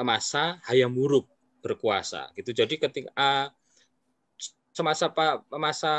[0.00, 1.28] masa Hayam Wuruk
[1.64, 2.28] berkuasa.
[2.36, 2.52] Gitu.
[2.52, 3.52] Jadi ketika
[4.72, 5.12] semasa
[5.52, 5.92] masa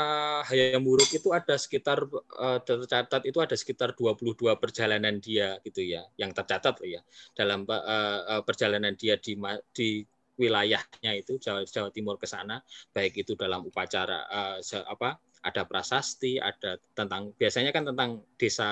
[0.50, 2.02] Hayam Wuruk itu ada sekitar
[2.38, 6.98] uh, tercatat itu ada sekitar 22 perjalanan dia gitu ya yang tercatat ya
[7.38, 9.38] dalam uh, perjalanan dia di
[9.70, 10.02] di
[10.34, 12.58] wilayahnya itu Jawa, Jawa Timur ke sana,
[12.90, 14.58] baik itu dalam upacara uh,
[14.90, 18.68] apa ada prasasti, ada tentang biasanya kan tentang desa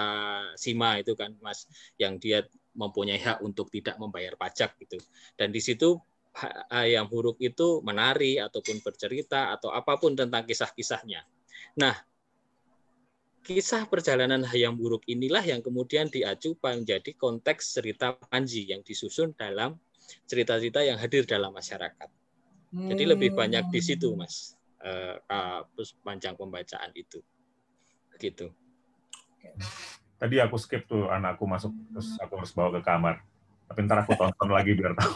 [0.56, 1.68] Sima itu kan Mas
[2.00, 4.96] yang dia mempunyai hak untuk tidak membayar pajak gitu.
[5.36, 6.00] Dan di situ
[6.96, 11.24] yang huruf itu menari ataupun bercerita atau apa pun tentang kisah-kisahnya.
[11.76, 11.94] Nah,
[13.42, 19.76] kisah perjalanan Hayam Buruk inilah yang kemudian diacu menjadi konteks cerita Panji yang disusun dalam
[20.30, 22.10] cerita-cerita yang hadir dalam masyarakat.
[22.72, 24.24] Jadi lebih banyak di situ, hmm.
[24.24, 25.60] Mas, uh, uh,
[26.00, 27.20] panjang pembacaan itu,
[28.16, 28.48] gitu.
[30.16, 33.20] Tadi aku skip tuh anakku masuk, terus aku harus bawa ke kamar.
[33.68, 35.14] Tapi ntar aku tonton lagi biar tahu.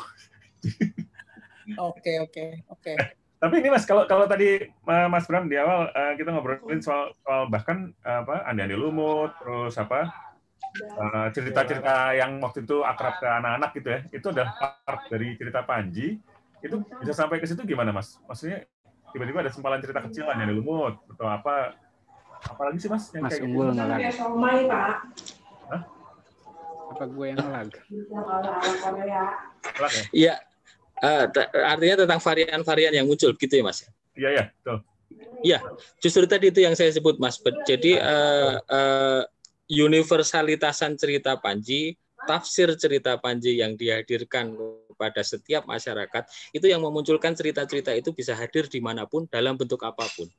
[1.74, 2.92] Oke, oke, oke.
[3.36, 7.50] Tapi ini Mas, kalau kalau tadi Mas Bram di awal uh, kita ngobrolin soal, soal
[7.52, 10.08] bahkan apa andi-andi lumut, terus apa
[10.76, 15.64] Eh, cerita-cerita yang waktu itu akrab ke anak-anak gitu ya, itu adalah part dari cerita
[15.64, 16.20] Panji.
[16.60, 18.20] Itu bisa sampai ke situ gimana, Mas?
[18.28, 18.68] Maksudnya
[19.12, 21.76] tiba-tiba ada sempalan cerita kecilan yang di lumut atau apa?
[22.44, 23.08] Apalagi sih, Mas?
[23.12, 23.76] Yang Mas kayak Unggul gitu?
[23.80, 24.00] ngelag.
[25.66, 25.82] Hah?
[26.92, 27.68] Apa gue yang ngelag?
[29.64, 30.04] Ngelag ya?
[30.12, 30.34] Iya.
[31.04, 31.28] Uh,
[31.60, 33.84] artinya tentang varian-varian yang muncul gitu ya, Mas?
[34.16, 34.76] Iya, iya, betul.
[35.44, 35.58] Iya,
[36.00, 37.36] justru tadi itu yang saya sebut, Mas.
[37.68, 39.22] Jadi uh, uh,
[39.68, 44.56] universalitasan cerita Panji, tafsir cerita Panji yang dihadirkan
[44.88, 46.24] kepada setiap masyarakat,
[46.56, 50.32] itu yang memunculkan cerita-cerita itu bisa hadir di mana pun dalam bentuk apa pun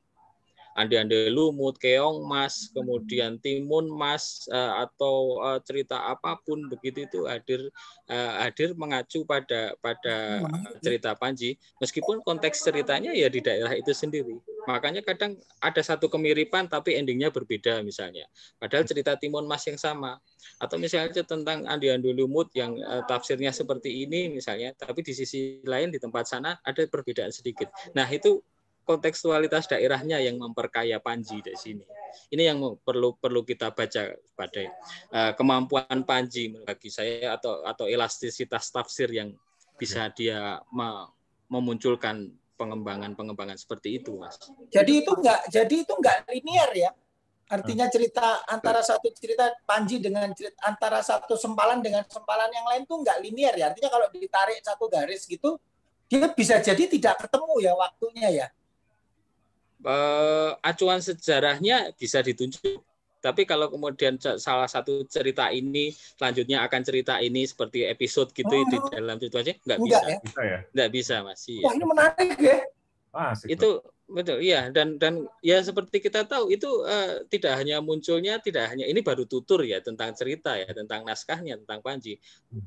[0.78, 7.26] ande-ande lumut, keong mas, kemudian timun mas eh, atau eh, cerita apa pun begitu itu
[7.26, 7.66] hadir
[8.06, 10.46] eh, hadir mengacu pada pada
[10.78, 14.38] cerita Panji meskipun konteks ceritanya ya di daerah itu sendiri.
[14.70, 18.30] Makanya kadang ada satu kemiripan tapi endingnya berbeda misalnya.
[18.60, 20.20] Padahal cerita timun mas yang sama
[20.62, 22.78] atau misalnya tentang ande-ande lumut yang
[23.10, 27.72] tafsirnya seperti ini misalnya tapi di sisi lain di tempat sana ada perbedaan sedikit.
[27.96, 28.38] Nah, itu
[28.88, 31.84] kontekstualitas daerahnya yang memperkaya Panji di sini.
[32.32, 34.62] Ini yang perlu perlu kita baca pada
[35.12, 39.36] uh, kemampuan Panji bagi saya atau atau elastisitas tafsir yang
[39.76, 40.56] bisa dia
[41.52, 44.40] memunculkan pengembangan-pengembangan seperti itu, Mas.
[44.72, 46.90] Jadi itu enggak jadi itu enggak linear ya.
[47.48, 52.88] Artinya cerita antara satu cerita Panji dengan cerita antara satu sempalan dengan sempalan yang lain
[52.88, 53.68] tuh enggak linear ya.
[53.68, 55.60] Artinya kalau ditarik satu garis gitu
[56.08, 58.46] dia bisa jadi tidak ketemu ya waktunya ya
[59.84, 62.82] uh, acuan sejarahnya bisa ditunjuk.
[63.18, 68.62] Tapi kalau kemudian salah satu cerita ini selanjutnya akan cerita ini seperti episode gitu oh,
[68.70, 70.04] di dalam situasi nggak bisa.
[70.06, 70.16] Ya?
[70.22, 70.58] Bisa ya?
[70.70, 71.58] Nggak bisa masih.
[71.66, 72.58] Wah ini menarik ya.
[73.10, 74.72] Ah, itu betul iya.
[74.72, 79.28] Dan dan ya seperti kita tahu itu uh, tidak hanya munculnya tidak hanya ini baru
[79.28, 82.16] tutur ya tentang cerita ya tentang naskahnya tentang Panji.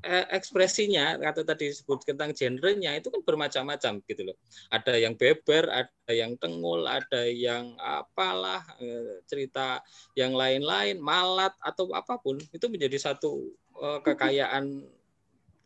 [0.06, 4.38] Uh, ekspresinya kata tadi disebut tentang genrenya itu kan bermacam-macam gitu loh.
[4.69, 9.82] Ada yang beber ada yang tengul ada yang apalah uh, cerita
[10.13, 13.49] yang lain-lain malat atau apa pun itu menjadi satu
[13.82, 14.86] uh, kekayaan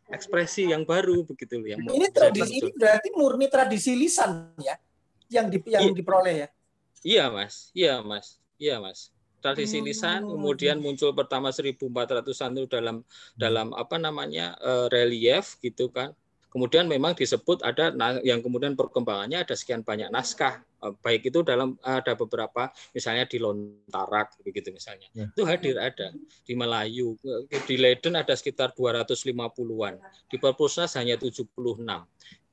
[0.06, 4.78] ekspresi yang baru begitu loh yang ini tradisi ini berarti murni tradisi lisan ya
[5.30, 6.48] yang di, yang diperoleh ya?
[7.06, 9.14] Iya mas, iya mas, iya mas.
[9.38, 9.86] Tradisi hmm.
[9.86, 13.06] lisan kemudian muncul pertama 1400-an itu dalam
[13.38, 16.10] dalam apa namanya uh, relief gitu kan.
[16.50, 17.92] Kemudian memang disebut ada
[18.24, 23.40] yang kemudian perkembangannya ada sekian banyak naskah Eh, baik itu dalam ada beberapa misalnya di
[23.40, 25.26] Lontarak begitu misalnya ya.
[25.26, 27.16] itu hadir ada di Melayu
[27.66, 29.96] di Leiden ada sekitar 250-an
[30.28, 31.80] di Perpusnas hanya 76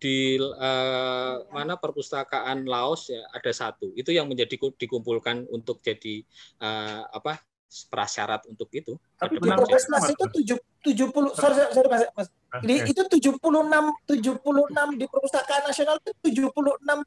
[0.04, 6.28] di uh, mana perpustakaan Laos ya ada satu itu yang menjadi dikumpulkan untuk jadi
[6.60, 7.40] uh, apa
[7.88, 9.00] prasyarat untuk itu.
[9.16, 12.28] Tapi di Perpusnas itu tujuh tujuh puluh sorry, sorry mas, mas.
[12.62, 17.02] Di, itu tujuh puluh enam tujuh puluh enam di perpustakaan nasional itu tujuh puluh enam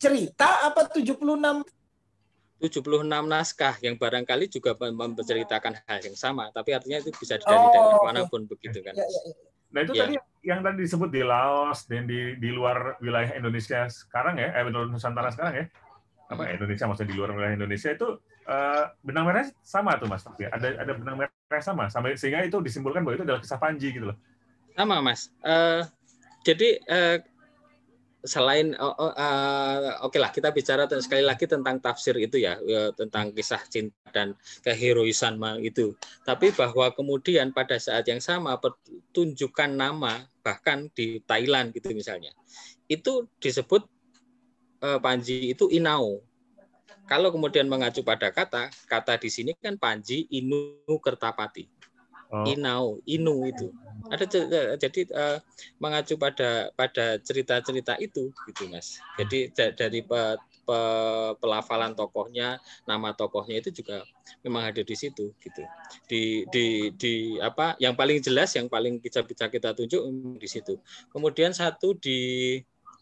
[0.00, 1.18] cerita apa 76
[2.58, 7.70] 76 naskah yang barangkali juga menceritakan hal yang sama, tapi artinya itu bisa dari oh,
[7.70, 8.50] daerah mana pun okay.
[8.50, 8.98] begitu kan.
[8.98, 9.34] Ya, ya, ya.
[9.72, 10.06] Nah itu ya.
[10.06, 10.14] tadi
[10.46, 15.28] yang tadi disebut di Laos dan di di luar wilayah Indonesia sekarang ya, eh Nusantara
[15.28, 15.64] sekarang ya,
[16.28, 16.54] apa hmm.
[16.60, 18.08] Indonesia maksudnya di luar wilayah Indonesia itu
[18.48, 20.48] uh, benang merah sama tuh mas, ya?
[20.52, 24.12] ada ada benang merah sama, sampai sehingga itu disimpulkan bahwa itu adalah kisah Panji gitu
[24.14, 24.18] loh.
[24.72, 25.28] Sama mas.
[25.44, 25.84] Uh,
[26.46, 27.16] jadi uh,
[28.26, 29.12] selain uh, uh,
[30.02, 32.58] oke okay lah kita bicara sekali lagi tentang tafsir itu ya
[32.98, 34.34] tentang kisah cinta dan
[34.66, 35.94] keheroisan itu.
[36.26, 42.34] Tapi bahwa kemudian pada saat yang sama pertunjukan nama bahkan di Thailand gitu misalnya
[42.90, 43.86] itu disebut
[44.82, 46.24] uh, Panji itu Inau.
[47.08, 51.78] Kalau kemudian mengacu pada kata kata di sini kan Panji Inu Kertapati
[52.32, 52.44] oh.
[52.46, 53.72] Inau Inu itu.
[54.08, 54.24] Ada
[54.80, 55.38] jadi uh,
[55.82, 59.02] mengacu pada pada cerita-cerita itu gitu mas.
[59.20, 60.78] Jadi dari pe, pe,
[61.36, 62.56] pelafalan tokohnya
[62.88, 64.06] nama tokohnya itu juga
[64.40, 65.62] memang ada di situ gitu.
[66.08, 70.00] Di di di apa yang paling jelas yang paling bisa bisa kita tunjuk
[70.40, 70.80] di situ.
[71.12, 72.56] Kemudian satu di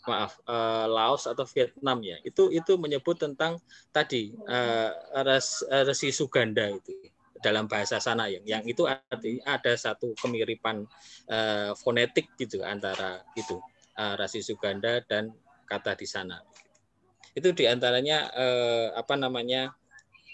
[0.06, 3.58] maaf uh, Laos atau Vietnam ya itu itu menyebut tentang
[3.90, 4.94] tadi uh,
[5.26, 6.94] res, resi Suganda itu
[7.46, 10.82] dalam bahasa sana yang yang itu arti ada satu kemiripan
[11.30, 13.62] uh, fonetik gitu antara itu
[13.94, 15.30] uh, rasi Suganda dan
[15.70, 16.42] kata di sana.
[17.38, 19.70] Itu di antaranya uh, apa namanya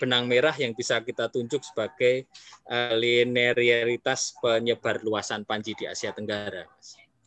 [0.00, 2.24] benang merah yang bisa kita tunjuk sebagai
[2.72, 6.64] uh, linearitas penyebar luasan Panji di Asia Tenggara.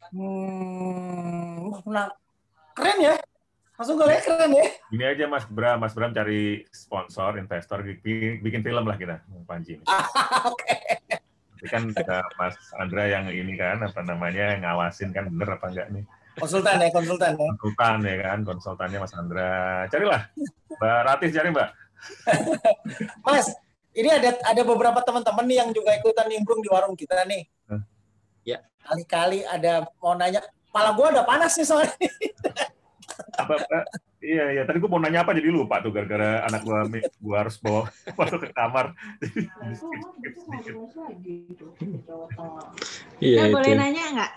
[0.10, 1.70] Hmm,
[2.74, 3.16] keren ya.
[3.76, 4.66] Langsung gue keren ya.
[4.88, 9.84] Ini aja Mas Bram, Mas Bram cari sponsor, investor, bikin, bikin film lah kita, Panji.
[10.52, 10.80] Oke.
[11.56, 15.88] Tapi kan kita Mas Andra yang ini kan, apa namanya, ngawasin kan bener apa enggak
[15.92, 16.04] nih.
[16.40, 17.48] Konsultan ya, konsultan ya.
[17.60, 19.52] Konsultan ya kan, konsultannya Mas Andra.
[19.92, 20.22] Carilah,
[20.80, 21.70] Mbak Ratis cari Mbak.
[23.28, 23.48] mas,
[23.92, 27.44] ini ada ada beberapa teman-teman nih yang juga ikutan nimbrung di warung kita nih.
[28.48, 28.64] Ya.
[28.86, 30.40] Kali-kali ada mau nanya,
[30.72, 31.98] malah gue udah panas nih soalnya
[33.42, 33.56] apa,
[34.20, 34.64] iya iya.
[34.68, 38.40] Tadi gue mau nanya apa jadi lupa tuh gara-gara anak gue gue harus bawa masuk
[38.46, 38.94] ke kamar.
[43.22, 44.32] Iya boleh nanya nggak?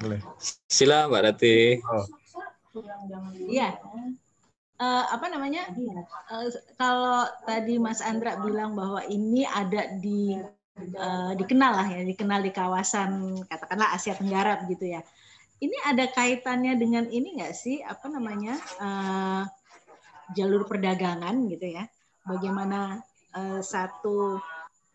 [0.00, 0.20] Boleh.
[0.66, 1.78] Sila mbak Rati.
[1.80, 2.06] Oh.
[3.46, 3.78] iya.
[4.74, 5.70] Uh, apa namanya?
[6.26, 10.34] Uh, kalau tadi Mas Andra bilang bahwa ini ada di
[10.98, 15.00] uh, dikenal lah ya dikenal di kawasan katakanlah Asia Tenggara begitu ya
[15.62, 17.82] ini ada kaitannya dengan ini nggak sih?
[17.82, 18.58] Apa namanya?
[18.80, 19.42] Uh,
[20.32, 21.84] jalur perdagangan gitu ya.
[22.24, 23.04] Bagaimana
[23.36, 24.40] uh, satu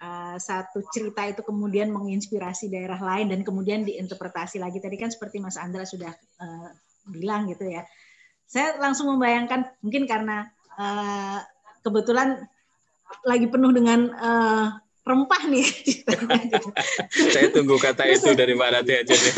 [0.02, 4.82] uh, satu cerita itu kemudian menginspirasi daerah lain dan kemudian diinterpretasi lagi.
[4.82, 6.70] Tadi kan seperti Mas Andra sudah uh,
[7.08, 7.86] bilang gitu ya.
[8.50, 11.40] Saya langsung membayangkan mungkin karena uh,
[11.86, 12.42] kebetulan
[13.26, 14.68] lagi penuh dengan uh,
[15.10, 15.66] rempah nih.
[17.34, 19.34] Saya tunggu kata itu dari Mbak Rati aja nih.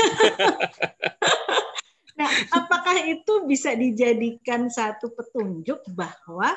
[2.20, 6.52] nah, apakah itu bisa dijadikan satu petunjuk bahwa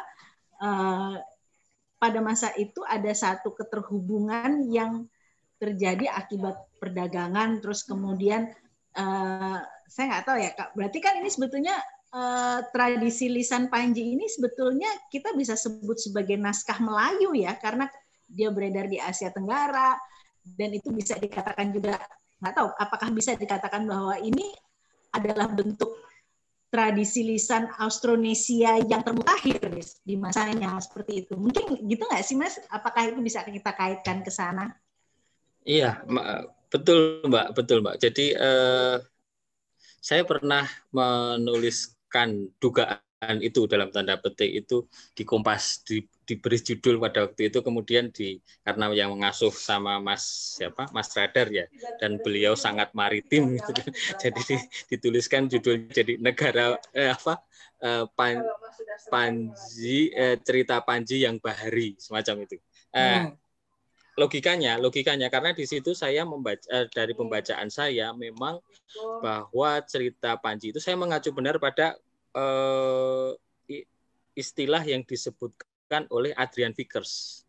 [0.58, 1.14] uh,
[2.02, 5.06] pada masa itu ada satu keterhubungan yang
[5.62, 8.50] terjadi akibat perdagangan, terus kemudian
[8.98, 10.70] uh, saya nggak tahu ya kak.
[10.74, 11.78] Berarti kan ini sebetulnya
[12.12, 17.88] uh, tradisi lisan Panji ini sebetulnya kita bisa sebut sebagai naskah Melayu ya, karena
[18.28, 19.96] dia beredar di Asia Tenggara
[20.44, 21.96] dan itu bisa dikatakan juga
[22.42, 24.52] nggak tahu apakah bisa dikatakan bahwa ini
[25.14, 26.04] adalah bentuk
[26.74, 29.62] tradisi lisan Austronesia yang termutakhir
[30.02, 31.38] di masanya seperti itu.
[31.38, 32.58] Mungkin gitu nggak sih Mas?
[32.66, 34.74] Apakah itu bisa kita kaitkan ke sana?
[35.62, 36.02] Iya,
[36.66, 37.96] betul Mbak, betul Mbak.
[38.02, 38.98] Jadi eh,
[40.02, 47.28] saya pernah menuliskan dugaan itu dalam tanda petik itu di Kompas di, diberi judul pada
[47.28, 51.68] waktu itu kemudian di karena yang mengasuh sama Mas siapa Mas Radar ya
[52.00, 53.72] dan beliau sangat maritim gitu.
[54.22, 54.40] jadi
[54.88, 57.44] dituliskan judul jadi negara eh, apa
[57.84, 58.40] eh, pan,
[59.12, 62.56] Panji eh, cerita Panji yang bahari semacam itu.
[62.94, 63.36] Eh, hmm.
[64.14, 68.58] logikanya logikanya karena di situ saya membaca eh, dari pembacaan saya memang
[69.20, 71.98] bahwa cerita Panji itu saya mengacu benar pada
[72.34, 73.34] uh,
[74.34, 75.06] istilah yang
[75.84, 77.44] disebutkan oleh Adrian Vickers.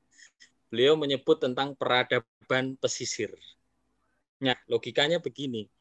[0.67, 3.32] Beliau menyebut tentang peradaban pesisir.
[4.43, 5.71] Nah, logikanya begini.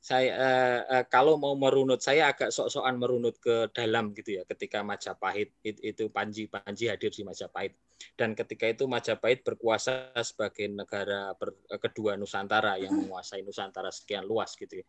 [0.00, 4.42] Saya uh, uh, kalau mau merunut, saya agak sok-sokan merunut ke dalam gitu ya.
[4.42, 7.78] Ketika Majapahit itu Panji Panji hadir di Majapahit
[8.16, 14.56] dan ketika itu Majapahit berkuasa sebagai negara ber, kedua Nusantara yang menguasai Nusantara sekian luas
[14.56, 14.86] gitu ya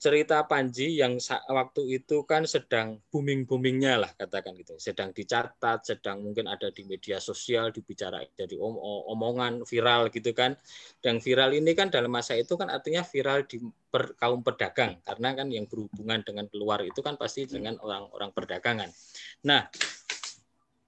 [0.00, 1.20] cerita Panji yang
[1.52, 7.20] waktu itu kan sedang booming-boomingnya lah katakan gitu, sedang dicatat, sedang mungkin ada di media
[7.20, 8.80] sosial, dibicara jadi om
[9.12, 10.56] omongan viral gitu kan.
[11.04, 13.60] Dan viral ini kan dalam masa itu kan artinya viral di
[13.92, 18.88] per, kaum pedagang karena kan yang berhubungan dengan keluar itu kan pasti dengan orang-orang perdagangan.
[19.44, 19.68] Nah,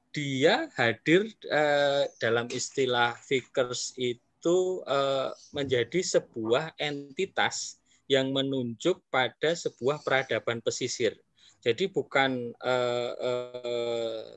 [0.09, 10.03] dia hadir eh, dalam istilah Vickers itu eh, menjadi sebuah entitas yang menunjuk pada sebuah
[10.03, 11.15] peradaban pesisir.
[11.63, 14.35] Jadi bukan uh, uh,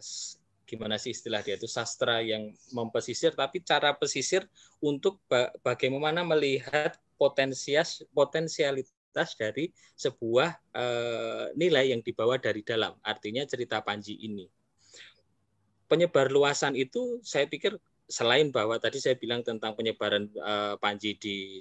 [0.65, 4.45] gimana sih istilah dia itu sastra yang mempesisir, tapi cara pesisir
[4.81, 12.93] untuk ba bagaimana melihat potensias potensialitas dari sebuah uh, nilai yang dibawa dari dalam.
[13.01, 14.45] Artinya cerita Panji ini.
[15.85, 21.57] Penyebar luasan itu saya pikir selain bahwa tadi saya bilang tentang penyebaran uh, Panji di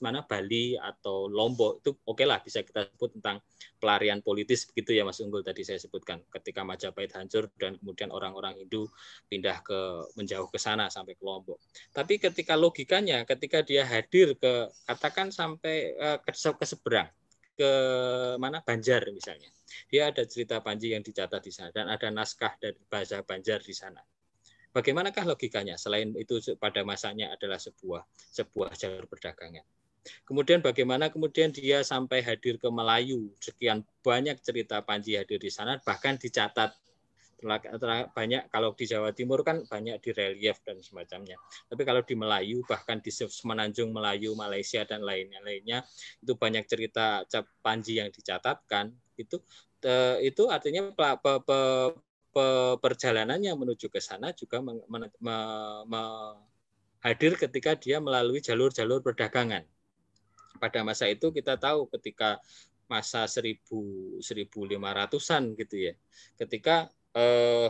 [0.00, 3.42] mana Bali atau Lombok itu oke okay lah bisa kita sebut tentang
[3.82, 8.56] pelarian politis begitu ya Mas Unggul tadi saya sebutkan ketika Majapahit hancur dan kemudian orang-orang
[8.62, 8.86] Hindu
[9.26, 9.78] pindah ke
[10.14, 11.58] menjauh ke sana sampai ke Lombok.
[11.90, 17.10] Tapi ketika logikanya ketika dia hadir ke katakan sampai uh, ke, ke seberang
[17.58, 17.70] ke
[18.38, 19.50] mana Banjar misalnya.
[19.90, 23.74] Dia ada cerita Panji yang dicatat di sana dan ada naskah dari bahasa Banjar di
[23.74, 24.00] sana
[24.70, 25.74] Bagaimanakah logikanya?
[25.74, 29.66] Selain itu pada masanya adalah sebuah sebuah jalur perdagangan.
[30.24, 35.76] Kemudian bagaimana kemudian dia sampai hadir ke Melayu, sekian banyak cerita Panji hadir di sana,
[35.84, 36.72] bahkan dicatat
[38.12, 41.40] banyak kalau di Jawa Timur kan banyak di relief dan semacamnya.
[41.72, 45.80] Tapi kalau di Melayu bahkan di Semenanjung Melayu, Malaysia dan lainnya lainnya
[46.20, 47.24] itu banyak cerita
[47.64, 49.40] Panji yang dicatatkan itu
[50.20, 50.92] itu artinya
[52.80, 54.62] perjalanannya menuju ke sana juga
[57.00, 59.64] hadir ketika dia melalui jalur-jalur perdagangan.
[60.60, 62.36] Pada masa itu kita tahu ketika
[62.90, 65.94] masa 1000 1500-an gitu ya.
[66.36, 67.68] Ketika eh,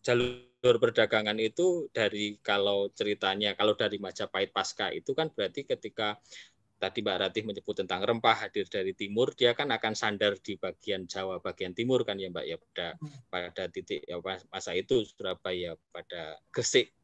[0.00, 6.16] jalur perdagangan itu dari kalau ceritanya kalau dari Majapahit pasca itu kan berarti ketika
[6.80, 11.04] tadi Mbak Ratih menyebut tentang rempah hadir dari timur, dia kan akan sandar di bagian
[11.04, 12.86] Jawa bagian timur kan ya Mbak ya pada
[13.28, 14.16] pada titik ya
[14.48, 16.96] masa itu Surabaya pada Gresik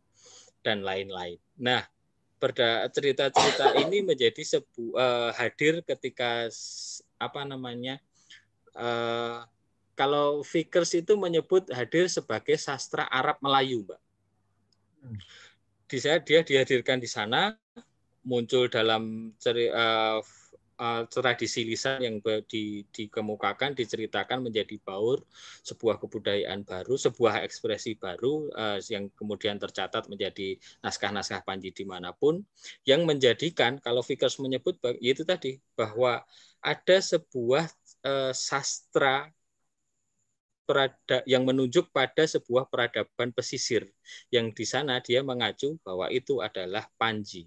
[0.64, 1.36] dan lain-lain.
[1.60, 1.84] Nah,
[2.40, 6.48] pada cerita-cerita ini menjadi sebuah uh, hadir ketika
[7.20, 8.00] apa namanya
[8.72, 9.44] uh,
[9.92, 14.00] kalau Vickers itu menyebut hadir sebagai sastra Arab Melayu, Mbak.
[15.04, 15.20] Hmm.
[15.86, 17.52] Di saya dia dihadirkan di sana
[18.26, 20.18] muncul dalam ceri, uh,
[20.80, 22.16] uh, tradisi lisan yang
[22.50, 25.24] di, dikemukakan, diceritakan menjadi baur
[25.64, 32.12] sebuah kebudayaan baru, sebuah ekspresi baru uh, yang kemudian tercatat menjadi naskah-naskah Panji di mana
[32.12, 32.44] pun,
[32.84, 36.22] yang menjadikan kalau Vickers menyebut yaitu tadi bahwa
[36.60, 37.70] ada sebuah
[38.04, 39.30] uh, sastra
[40.66, 43.86] perada, yang menunjuk pada sebuah peradaban pesisir
[44.34, 47.46] yang di sana dia mengacu bahwa itu adalah Panji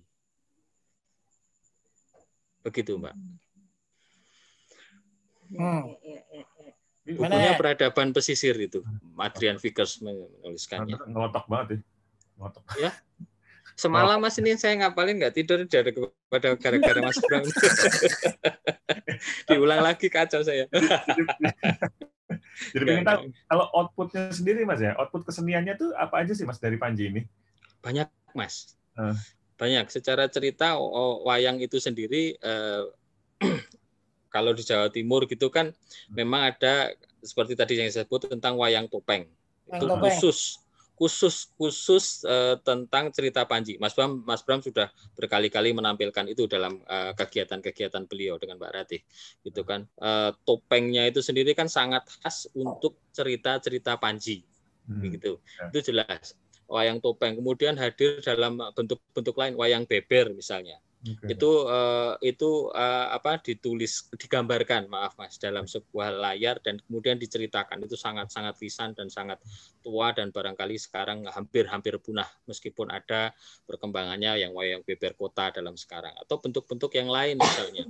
[2.69, 3.15] Begitu, Mbak.
[5.57, 5.97] Hmm.
[7.09, 8.85] Bukunya peradaban pesisir itu,
[9.17, 10.93] Adrian Vickers menuliskannya.
[11.09, 11.77] Ngotok banget ya.
[12.37, 12.63] Ngotok.
[12.77, 12.93] Ya.
[13.73, 17.41] Semalam Mas ini saya ngapalin nggak tidur dari kepada gara-gara Mas Bram.
[19.49, 20.69] Diulang lagi kacau saya.
[22.75, 26.61] Jadi pengen tahu kalau outputnya sendiri Mas ya, output keseniannya tuh apa aja sih Mas
[26.61, 27.21] dari Panji ini?
[27.81, 28.77] Banyak Mas.
[28.93, 29.15] Uh
[29.59, 29.85] banyak.
[29.91, 30.79] Secara cerita
[31.27, 32.83] wayang itu sendiri eh,
[34.33, 35.75] kalau di Jawa Timur gitu kan
[36.07, 39.27] memang ada seperti tadi yang saya sebut tentang wayang topeng.
[39.67, 40.07] Itu topeng.
[40.07, 40.63] khusus
[40.99, 43.79] khusus khusus eh, tentang cerita Panji.
[43.79, 49.01] Mas Bram Mas Bram sudah berkali-kali menampilkan itu dalam eh, kegiatan-kegiatan beliau dengan Mbak Ratih
[49.43, 49.87] gitu kan.
[49.99, 54.43] Eh, topengnya itu sendiri kan sangat khas untuk cerita-cerita Panji
[54.91, 55.03] hmm.
[55.15, 55.39] gitu.
[55.39, 55.71] Ya.
[55.71, 56.35] itu jelas
[56.69, 57.35] wayang topeng.
[57.35, 60.77] Kemudian hadir dalam bentuk-bentuk lain wayang beber misalnya.
[60.99, 61.31] Okay.
[61.31, 67.87] Itu uh, itu uh, apa ditulis digambarkan maaf Mas dalam sebuah layar dan kemudian diceritakan
[67.87, 69.39] itu sangat-sangat lisan dan sangat
[69.79, 73.31] tua dan barangkali sekarang hampir-hampir punah meskipun ada
[73.63, 77.87] perkembangannya yang wayang beber kota dalam sekarang atau bentuk-bentuk yang lain misalnya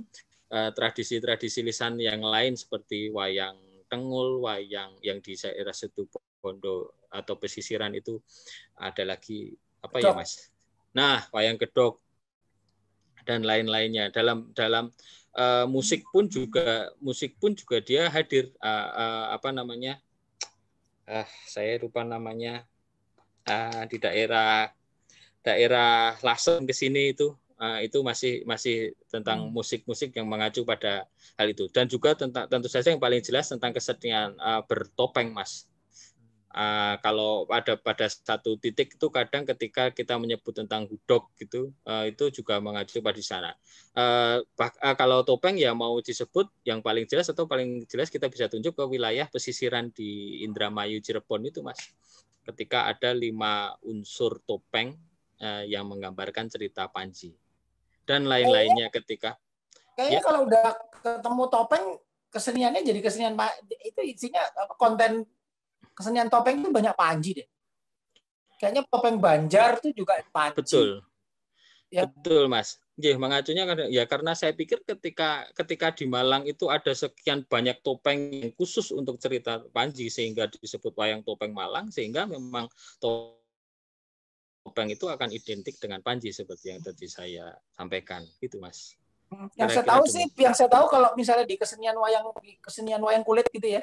[0.54, 3.58] uh, tradisi-tradisi lisan yang lain seperti wayang
[3.90, 6.06] tengul, wayang yang di daerah situ
[6.38, 8.22] Bondo atau pesisiran itu
[8.78, 9.52] ada lagi
[9.82, 10.50] apa ya mas?
[10.94, 11.98] Nah wayang gedok
[13.26, 14.08] dan lain-lainnya.
[14.14, 14.88] Dalam dalam
[15.36, 18.50] uh, musik pun juga musik pun juga dia hadir.
[18.62, 19.98] Uh, uh, apa namanya?
[21.04, 22.64] Uh, saya lupa namanya.
[23.48, 24.70] Uh, di daerah
[25.42, 27.34] daerah Lasem ke sini itu.
[27.60, 29.52] Uh, itu masih masih tentang hmm.
[29.52, 31.04] musik-musik yang mengacu pada
[31.36, 31.68] hal itu.
[31.68, 35.68] Dan juga tentang tentu saja yang paling jelas tentang kesenian uh, bertopeng mas
[36.54, 42.06] uh, kalau ada pada satu titik itu kadang ketika kita menyebut tentang hudok gitu uh,
[42.06, 43.52] itu juga mengacu pada sana.
[43.94, 48.50] Uh, uh, kalau topeng ya mau disebut yang paling jelas atau paling jelas kita bisa
[48.50, 51.78] tunjuk ke wilayah pesisiran di Indramayu Cirebon itu mas.
[52.40, 54.96] Ketika ada lima unsur topeng
[55.42, 57.34] uh, yang menggambarkan cerita Panji
[58.08, 59.38] dan lain-lainnya ketika
[59.94, 60.24] kayaknya ya.
[60.24, 60.66] kalau udah
[60.98, 61.84] ketemu topeng
[62.30, 63.34] keseniannya jadi kesenian
[63.86, 64.42] itu isinya
[64.78, 65.26] konten
[66.00, 67.48] kesenian topeng itu banyak Panji deh.
[68.56, 70.56] Kayaknya topeng Banjar itu juga Panji.
[70.56, 70.88] Betul.
[71.90, 72.06] Ya.
[72.06, 72.78] Betul, Mas.
[73.00, 77.80] Ya, mengacunya kan ya karena saya pikir ketika ketika di Malang itu ada sekian banyak
[77.80, 82.68] topeng yang khusus untuk cerita Panji sehingga disebut wayang topeng Malang sehingga memang
[83.00, 83.34] topeng
[84.92, 89.00] itu akan identik dengan Panji seperti yang tadi saya sampaikan gitu Mas.
[89.56, 92.28] Yang saya tahu sih, yang saya tahu kalau misalnya di kesenian wayang
[92.60, 93.82] kesenian wayang kulit gitu ya.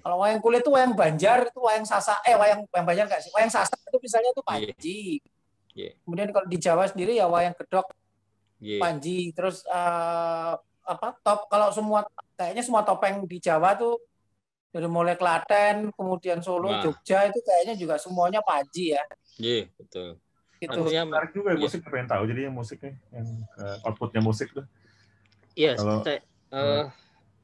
[0.00, 3.30] Kalau wayang kulit itu wayang Banjar, itu wayang Sasa, eh wayang wayang Banjar nggak sih?
[3.36, 5.20] Wayang Sasa itu misalnya itu Panji.
[5.76, 5.92] Yeah.
[5.92, 5.92] Yeah.
[6.06, 7.92] Kemudian kalau di Jawa sendiri ya wayang Gedok,
[8.62, 8.80] yeah.
[8.80, 9.36] Panji.
[9.36, 14.00] Terus uh, apa top kalau semua kayaknya semua topeng di Jawa tuh
[14.72, 16.80] dari mulai Klaten, kemudian Solo, nah.
[16.80, 19.04] Jogja itu kayaknya juga semuanya Panji ya.
[19.36, 20.08] Iya, yeah, betul.
[20.62, 21.90] Itu menarik juga ya, musik yeah.
[21.92, 23.26] pengen tahu jadi yang musiknya yang
[23.60, 24.64] uh, outputnya musik tuh.
[25.52, 26.24] Iya, yes, saya,
[26.56, 26.88] uh,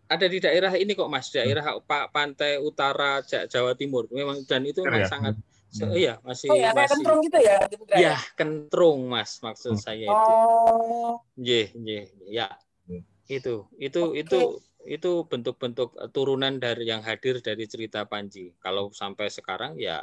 [0.08, 1.84] ada di daerah ini kok Mas, daerah hmm.
[1.84, 4.08] Pak Pantai Utara Jawa Timur.
[4.08, 5.08] Memang dan itu memang ya?
[5.08, 5.36] sangat
[5.68, 6.00] So, hmm.
[6.00, 7.56] iya masih oh, ya, masih kentrung gitu ya
[7.92, 9.84] Iya, kentrung Mas maksud hmm.
[9.84, 10.32] saya itu.
[10.32, 11.20] Oh.
[11.36, 12.48] Ye, ye, ya.
[12.88, 13.04] Hmm.
[13.28, 14.24] Itu itu okay.
[14.24, 14.40] itu
[14.88, 18.56] itu bentuk-bentuk turunan dari yang hadir dari cerita Panji.
[18.64, 20.00] Kalau sampai sekarang ya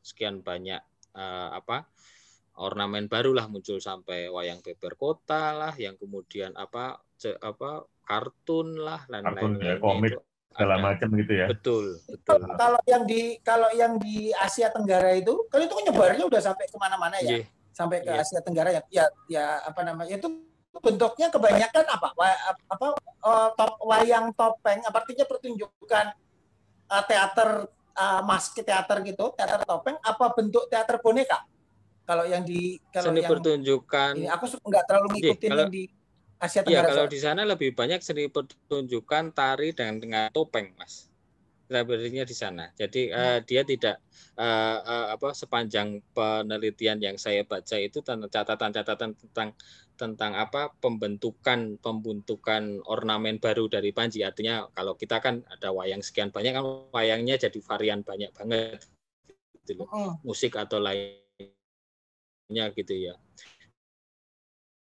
[0.00, 0.80] sekian banyak
[1.12, 1.84] uh, apa
[2.56, 6.96] ornamen barulah muncul sampai wayang beber kota lah yang kemudian apa
[7.44, 10.16] apa kartun lah dan kartun ya komik
[10.48, 11.46] segala macam gitu ya.
[11.46, 12.40] Betul betul.
[12.56, 16.64] kalau yang di kalau yang di Asia Tenggara itu kalau itu kan nyebarnya udah sampai
[16.66, 17.38] ke mana-mana ya?
[17.38, 17.46] Yeah.
[17.70, 18.22] sampai ke yeah.
[18.24, 18.82] Asia Tenggara ya?
[18.90, 20.26] Ya ya apa namanya itu
[20.82, 22.08] bentuknya kebanyakan apa?
[22.74, 22.86] Apa
[23.22, 26.06] uh, top wayang topeng artinya pertunjukan
[26.90, 31.38] uh, teater uh, maski teater gitu teater topeng apa bentuk teater boneka?
[32.02, 34.12] Kalau yang di kalau seni yang pertunjukan.
[34.16, 35.84] Ini aku nggak terlalu ngikutin kalau, yang di
[36.38, 36.86] Asia Tenggara.
[36.86, 41.10] Iya, kalau di sana lebih banyak seni pertunjukan tari dengan dengan topeng, Mas.
[41.68, 42.72] Sebenarnya di sana.
[42.78, 43.18] Jadi hmm.
[43.18, 44.00] uh, dia tidak
[44.40, 49.52] uh, uh, apa sepanjang penelitian yang saya baca itu catatan-catatan tentang
[49.98, 54.24] tentang apa pembentukan pembentukan ornamen baru dari Panji.
[54.24, 56.64] Artinya kalau kita kan ada wayang sekian banyak kan
[56.94, 58.80] wayangnya jadi varian banyak banget
[59.66, 59.90] gitu loh.
[59.92, 60.16] Hmm.
[60.24, 63.18] Musik atau lainnya gitu ya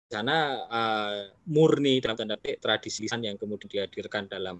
[0.08, 1.20] sana uh,
[1.52, 4.56] murni dalam tanda petik tradisi yang kemudian dihadirkan dalam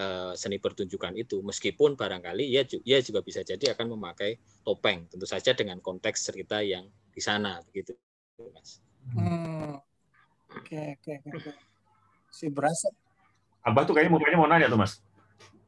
[0.00, 5.28] uh, seni pertunjukan itu meskipun barangkali ya ya juga bisa jadi akan memakai topeng tentu
[5.28, 7.92] saja dengan konteks cerita yang di sana begitu
[8.56, 8.80] mas.
[9.12, 9.76] Hmm.
[10.56, 11.52] Oke oke oke.
[12.32, 12.88] Si berasa.
[13.68, 15.04] Abah tuh kayaknya mukanya mau nanya tuh mas.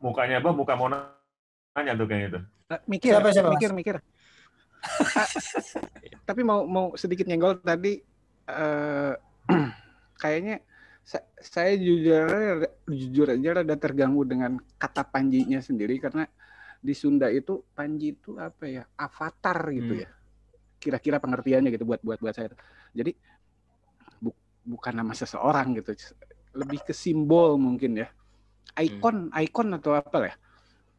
[0.00, 2.40] Mukanya abah muka mau nanya tuh kayaknya itu.
[2.88, 3.96] Mikir siapa, siapa, mikir mikir.
[6.28, 8.00] Tapi mau mau sedikit nyenggol tadi
[8.48, 9.14] uh,
[10.22, 10.64] kayaknya
[11.40, 12.28] saya jujur
[12.84, 16.28] jujur aja rada terganggu dengan kata panjinya sendiri karena
[16.78, 20.02] di Sunda itu panji itu apa ya avatar gitu hmm.
[20.04, 20.08] ya
[20.78, 22.52] kira-kira pengertiannya gitu buat buat buat saya
[22.92, 23.16] jadi
[24.20, 24.30] bu,
[24.68, 25.96] bukan nama seseorang gitu
[26.54, 28.08] lebih ke simbol mungkin ya
[28.76, 29.42] ikon hmm.
[29.48, 30.34] ikon atau apa ya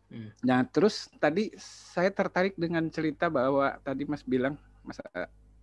[0.10, 0.30] hmm.
[0.42, 4.98] nah terus tadi saya tertarik dengan cerita bahwa tadi Mas bilang Mas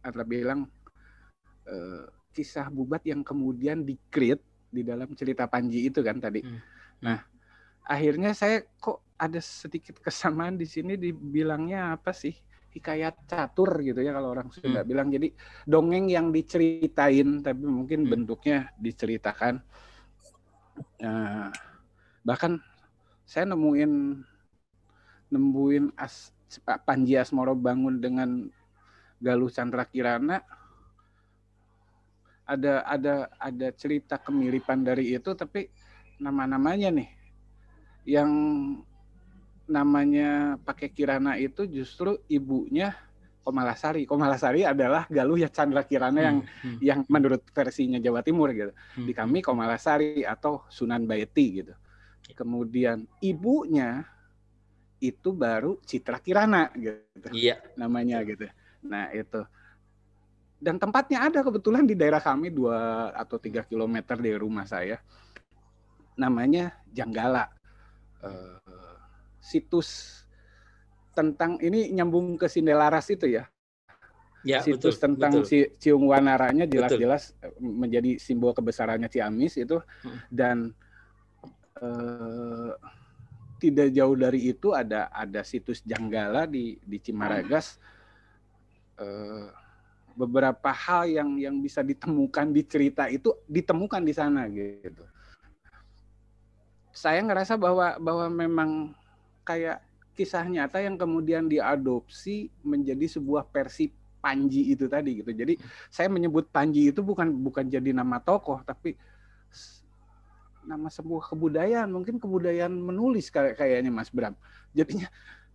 [0.07, 0.71] Adla bilang
[1.67, 6.45] uh, kisah Bubat yang kemudian di-create di dalam cerita Panji itu kan tadi.
[6.45, 6.61] Hmm.
[7.01, 7.19] Nah,
[7.87, 12.35] akhirnya saya kok ada sedikit kesamaan di sini dibilangnya apa sih?
[12.77, 14.89] hikayat catur gitu ya kalau orang sudah hmm.
[14.93, 15.09] bilang.
[15.09, 15.33] Jadi
[15.65, 18.13] dongeng yang diceritain tapi mungkin hmm.
[18.13, 19.65] bentuknya diceritakan.
[21.01, 21.49] Nah,
[22.21, 22.61] bahkan
[23.25, 24.21] saya nemuin
[25.33, 26.37] nemuin as,
[26.85, 28.45] Panji Asmoro bangun dengan
[29.25, 30.45] Galuh Chandra Kirana
[32.47, 35.67] ada ada ada cerita kemiripan dari itu tapi
[36.23, 37.11] nama-namanya nih
[38.07, 38.31] yang
[39.67, 42.95] namanya pakai Kirana itu justru ibunya
[43.47, 44.11] Komalasari.
[44.11, 46.79] Komalasari adalah Galuh ya Chandra Kirana yang hmm, hmm.
[46.83, 48.75] yang menurut versinya Jawa Timur gitu.
[48.75, 49.07] Hmm.
[49.07, 49.47] Di kami hmm.
[49.47, 51.71] Komalasari atau Sunan Baiti gitu.
[52.35, 54.03] Kemudian ibunya
[54.99, 57.31] itu baru Citra Kirana gitu.
[57.31, 57.63] Iya.
[57.79, 58.51] Namanya gitu.
[58.83, 59.47] Nah, itu
[60.57, 64.97] dan tempatnya ada kebetulan di daerah kami dua atau tiga kilometer dari rumah saya.
[66.17, 67.53] Namanya Janggala.
[68.25, 68.57] Uh,
[69.37, 70.23] situs
[71.13, 73.45] tentang ini nyambung ke Sindelaras itu ya?
[74.47, 75.49] Ya situs betul, tentang betul.
[75.49, 79.77] si Ciung Wanaranya jelas-jelas menjadi simbol kebesarannya Ciamis itu.
[80.01, 80.19] Hmm.
[80.33, 80.57] dan
[81.83, 82.73] uh,
[83.57, 87.77] tidak jauh dari itu ada ada situs Janggala di di Cimaragas.
[88.97, 89.53] Uh,
[90.17, 95.05] beberapa hal yang yang bisa ditemukan di cerita itu ditemukan di sana gitu.
[96.97, 98.71] Saya ngerasa bahwa bahwa memang
[99.45, 99.85] kayak
[100.17, 105.31] kisah nyata yang kemudian diadopsi menjadi sebuah versi Panji itu tadi gitu.
[105.31, 105.55] Jadi
[105.93, 108.99] saya menyebut Panji itu bukan bukan jadi nama tokoh tapi
[110.67, 114.35] nama sebuah kebudayaan, mungkin kebudayaan menulis kayak kayaknya Mas Bram.
[114.75, 115.07] Jadinya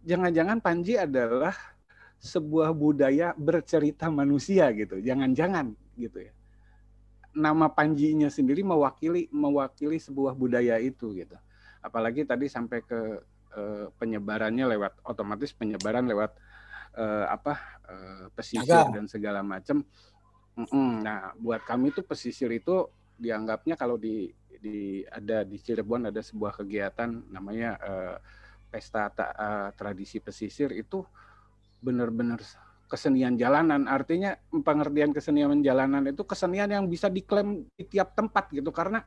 [0.07, 1.51] jangan-jangan Panji adalah
[2.22, 5.01] sebuah budaya bercerita manusia gitu.
[5.01, 6.34] Jangan-jangan gitu ya.
[7.34, 11.34] Nama Panjinya sendiri mewakili mewakili sebuah budaya itu gitu.
[11.82, 13.26] Apalagi tadi sampai ke
[13.57, 16.38] uh, penyebarannya lewat otomatis penyebaran lewat
[16.93, 17.57] uh, apa
[17.89, 19.01] uh, pesisir Agak.
[19.01, 19.82] dan segala macam.
[21.01, 22.86] Nah, buat kami itu pesisir itu
[23.17, 24.30] dianggapnya kalau di
[24.61, 28.15] di ada di Cirebon ada sebuah kegiatan namanya uh,
[28.69, 31.01] pesta ta, uh, tradisi pesisir itu
[31.82, 32.40] benar-benar
[32.88, 33.90] kesenian jalanan.
[33.90, 38.70] Artinya pengertian kesenian jalanan itu kesenian yang bisa diklaim di tiap tempat gitu.
[38.70, 39.04] Karena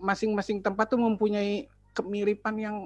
[0.00, 2.76] masing-masing tempat tuh mempunyai kemiripan yang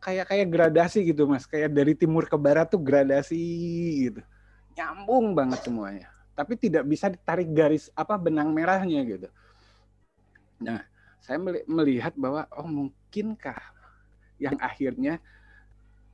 [0.00, 1.44] kayak kayak gradasi gitu mas.
[1.44, 3.40] Kayak dari timur ke barat tuh gradasi
[4.10, 4.20] gitu.
[4.74, 6.08] Nyambung banget semuanya.
[6.36, 9.28] Tapi tidak bisa ditarik garis apa benang merahnya gitu.
[10.62, 10.84] Nah
[11.18, 13.58] saya melihat bahwa oh mungkinkah
[14.38, 15.18] yang akhirnya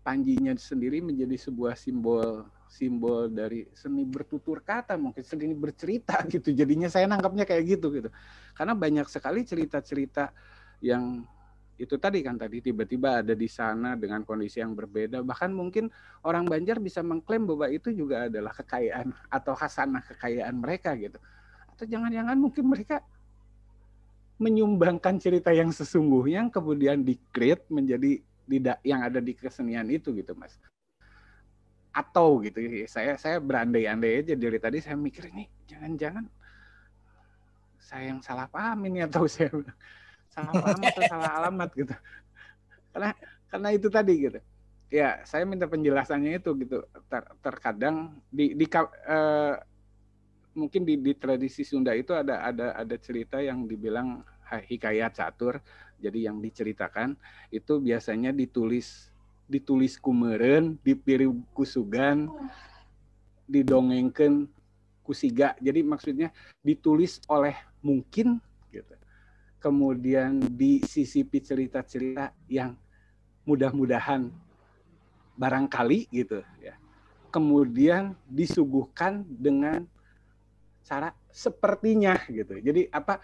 [0.03, 6.50] Panjinya sendiri menjadi sebuah simbol simbol dari seni bertutur kata mungkin seni bercerita gitu.
[6.50, 8.11] Jadinya saya nangkapnya kayak gitu gitu.
[8.57, 10.34] Karena banyak sekali cerita-cerita
[10.82, 11.22] yang
[11.80, 15.20] itu tadi kan tadi tiba-tiba ada di sana dengan kondisi yang berbeda.
[15.22, 15.90] Bahkan mungkin
[16.22, 21.18] orang Banjar bisa mengklaim bahwa itu juga adalah kekayaan atau hasanah kekayaan mereka gitu.
[21.74, 23.03] Atau jangan-jangan mungkin mereka
[24.42, 27.14] menyumbangkan cerita yang sesungguhnya yang kemudian di
[27.70, 30.57] menjadi tidak yang ada di kesenian itu gitu mas.
[31.93, 36.24] Atau gitu saya saya berandai-andai aja dari tadi saya mikir ini jangan-jangan
[37.82, 39.53] saya yang salah paham ini atau saya
[40.32, 41.95] salah paham atau salah alamat gitu.
[42.93, 43.11] Karena
[43.53, 44.40] karena itu tadi gitu.
[44.93, 46.84] Ya saya minta penjelasannya itu gitu.
[47.09, 49.57] Ter, terkadang di di uh,
[50.53, 54.20] mungkin di, di tradisi Sunda itu ada ada ada cerita yang dibilang
[54.53, 55.64] hikayat catur
[56.03, 57.14] jadi yang diceritakan
[57.55, 59.14] itu biasanya ditulis
[59.46, 62.26] ditulis kumeren dipiri kusugan
[63.46, 64.48] didongengkan
[65.05, 65.53] kusiga.
[65.61, 66.32] Jadi maksudnya
[66.64, 68.38] ditulis oleh mungkin
[68.72, 68.94] gitu.
[69.62, 72.74] Kemudian disisipi cerita-cerita yang
[73.46, 74.30] mudah-mudahan
[75.36, 76.78] barangkali gitu ya.
[77.28, 79.86] Kemudian disuguhkan dengan
[80.82, 82.59] cara sepertinya gitu.
[82.59, 83.22] Jadi apa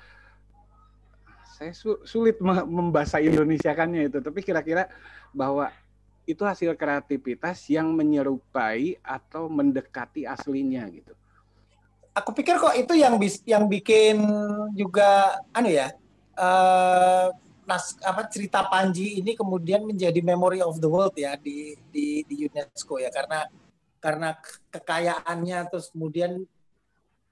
[1.59, 1.75] saya
[2.07, 4.87] sulit membahasa Indonesia-kannya itu, tapi kira-kira
[5.35, 5.75] bahwa
[6.23, 11.17] itu hasil kreativitas yang menyerupai atau mendekati aslinya gitu.
[12.15, 14.23] Aku pikir kok itu yang bis, yang bikin
[14.77, 15.91] juga anu ya
[16.39, 17.31] uh,
[17.69, 22.49] nas apa cerita Panji ini kemudian menjadi memory of the world ya di di, di
[22.49, 23.45] UNESCO ya karena
[23.99, 24.35] karena
[24.73, 26.43] kekayaannya terus kemudian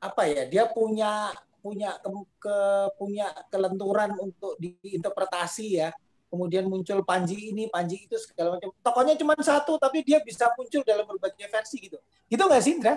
[0.03, 1.33] apa ya dia punya
[1.67, 2.57] punya ke, ke
[2.95, 5.91] punya kelenturan untuk diinterpretasi ya.
[6.31, 8.71] Kemudian muncul Panji ini Panji itu segala macam.
[8.79, 11.99] Tokonya cuma satu tapi dia bisa muncul dalam berbagai versi gitu.
[12.31, 12.95] Gitu nggak sih Indra?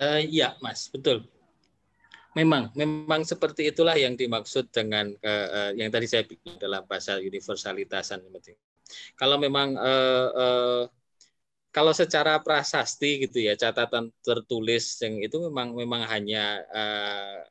[0.00, 0.88] Uh, iya Mas.
[0.88, 1.28] Betul.
[2.32, 7.20] Memang memang seperti itulah yang dimaksud dengan uh, uh, yang tadi saya bilang dalam bahasa
[7.20, 8.24] universalitasan
[9.14, 10.82] kalau memang uh, uh,
[11.70, 17.46] kalau secara prasasti gitu ya catatan tertulis yang itu memang memang hanya uh,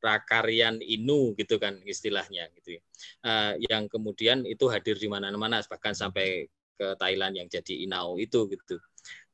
[0.00, 2.82] prakaryan inu gitu kan istilahnya gitu ya.
[3.22, 8.48] Uh, yang kemudian itu hadir di mana-mana bahkan sampai ke Thailand yang jadi inau itu
[8.48, 8.80] gitu.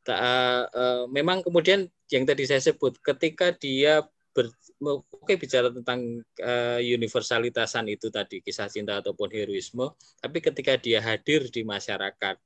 [0.06, 6.78] Uh, uh, memang kemudian yang tadi saya sebut ketika dia ber, oke bicara tentang uh,
[6.78, 12.38] universalitasan itu tadi kisah cinta ataupun heroisme, tapi ketika dia hadir di masyarakat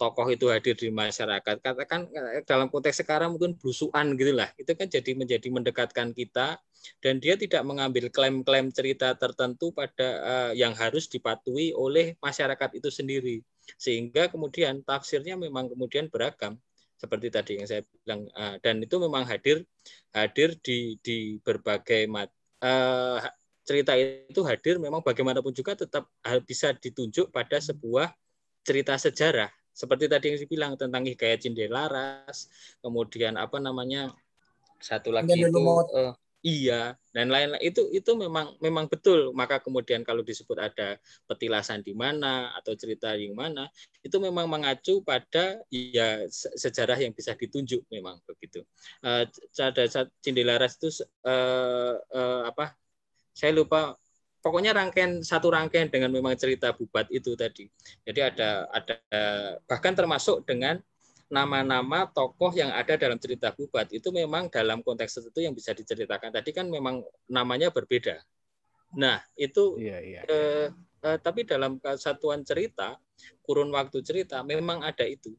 [0.00, 1.60] tokoh itu hadir di masyarakat.
[1.60, 2.08] Katakan
[2.48, 6.56] dalam konteks sekarang mungkin blusuan gitulah itu kan jadi menjadi mendekatkan kita.
[7.04, 12.88] Dan dia tidak mengambil klaim-klaim cerita tertentu pada uh, yang harus dipatuhi oleh masyarakat itu
[12.88, 13.36] sendiri.
[13.76, 16.56] Sehingga kemudian tafsirnya memang kemudian beragam.
[16.96, 19.64] Seperti tadi yang saya bilang uh, dan itu memang hadir
[20.16, 22.32] hadir di di berbagai mat,
[22.64, 23.20] uh,
[23.68, 24.80] cerita itu hadir.
[24.80, 26.08] Memang bagaimanapun juga tetap
[26.48, 28.08] bisa ditunjuk pada sebuah
[28.64, 32.50] cerita sejarah seperti tadi yang dibilang tentang hikayat Cindelaras
[32.82, 34.12] kemudian apa namanya
[34.80, 37.60] satu lagi itu uh, iya dan lain-lain.
[37.60, 39.36] Itu itu memang memang betul.
[39.36, 40.96] Maka kemudian kalau disebut ada
[41.28, 43.68] petilasan di mana atau cerita yang mana
[44.00, 48.64] itu memang mengacu pada ya sejarah yang bisa ditunjuk memang begitu.
[49.04, 49.28] Uh,
[49.60, 49.84] ada
[50.24, 52.72] Cindelaras itu uh, uh, apa?
[53.36, 53.94] Saya lupa
[54.40, 57.68] pokoknya rangkaian satu rangkaian dengan memang cerita bubat itu tadi
[58.04, 58.96] jadi ada ada
[59.68, 60.80] bahkan termasuk dengan
[61.30, 66.34] nama-nama tokoh yang ada dalam cerita Bubat itu memang dalam konteks tertentu yang bisa diceritakan.
[66.34, 68.18] Tadi kan memang namanya berbeda.
[68.98, 70.20] Nah, itu iya, iya.
[70.26, 70.66] Eh,
[71.06, 72.98] eh, tapi dalam satuan cerita,
[73.46, 75.30] kurun waktu cerita memang ada itu.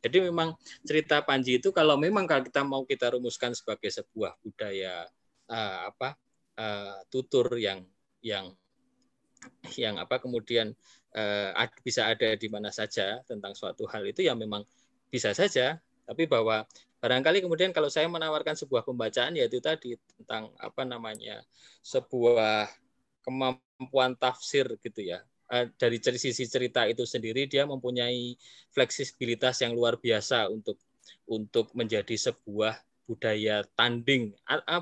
[0.00, 5.04] Jadi memang cerita Panji itu kalau memang kalau kita mau kita rumuskan sebagai sebuah budaya
[5.52, 6.16] eh, apa
[6.56, 7.84] eh, tutur yang
[8.24, 8.56] yang
[9.76, 10.72] yang apa kemudian
[11.12, 11.50] eh,
[11.84, 14.64] bisa ada di mana saja tentang suatu hal itu yang memang
[15.12, 16.66] bisa saja, tapi bahwa
[16.98, 21.44] barangkali kemudian kalau saya menawarkan sebuah pembacaan yaitu tadi tentang apa namanya
[21.84, 22.72] sebuah
[23.22, 25.22] kemampuan tafsir gitu ya.
[25.52, 28.34] Eh, dari sisi cerita itu sendiri dia mempunyai
[28.72, 30.80] fleksibilitas yang luar biasa untuk
[31.28, 34.32] untuk menjadi sebuah budaya tanding,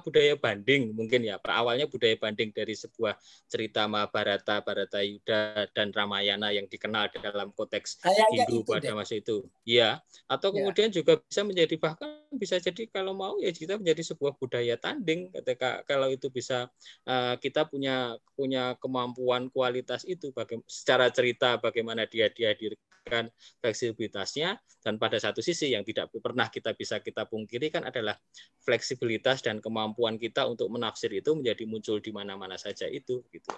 [0.02, 1.42] budaya banding mungkin ya.
[1.42, 3.18] Awalnya budaya banding dari sebuah
[3.50, 8.94] cerita Mahabharata, Bharata Yuda dan Ramayana yang dikenal dalam konteks Kayaknya Hindu pada deh.
[8.94, 9.42] masa itu.
[9.66, 9.98] Ya,
[10.30, 10.62] atau ya.
[10.62, 15.28] kemudian juga bisa menjadi bahkan bisa jadi kalau mau ya kita menjadi sebuah budaya tanding
[15.32, 16.68] ketika kalau itu bisa
[17.06, 23.28] uh, kita punya punya kemampuan kualitas itu bagaimana secara cerita bagaimana dia dihadirkan
[23.60, 28.18] fleksibilitasnya dan pada satu sisi yang tidak pernah kita bisa kita pungkiri kan adalah
[28.62, 33.50] fleksibilitas dan kemampuan kita untuk menafsir itu menjadi muncul di mana-mana saja itu gitu.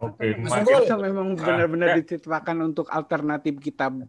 [0.00, 0.96] Oke, okay.
[0.96, 4.00] memang benar-benar ah, diciptakan untuk alternatif kitab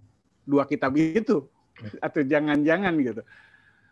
[0.48, 1.52] dua kitab itu
[2.00, 3.22] atau jangan-jangan gitu.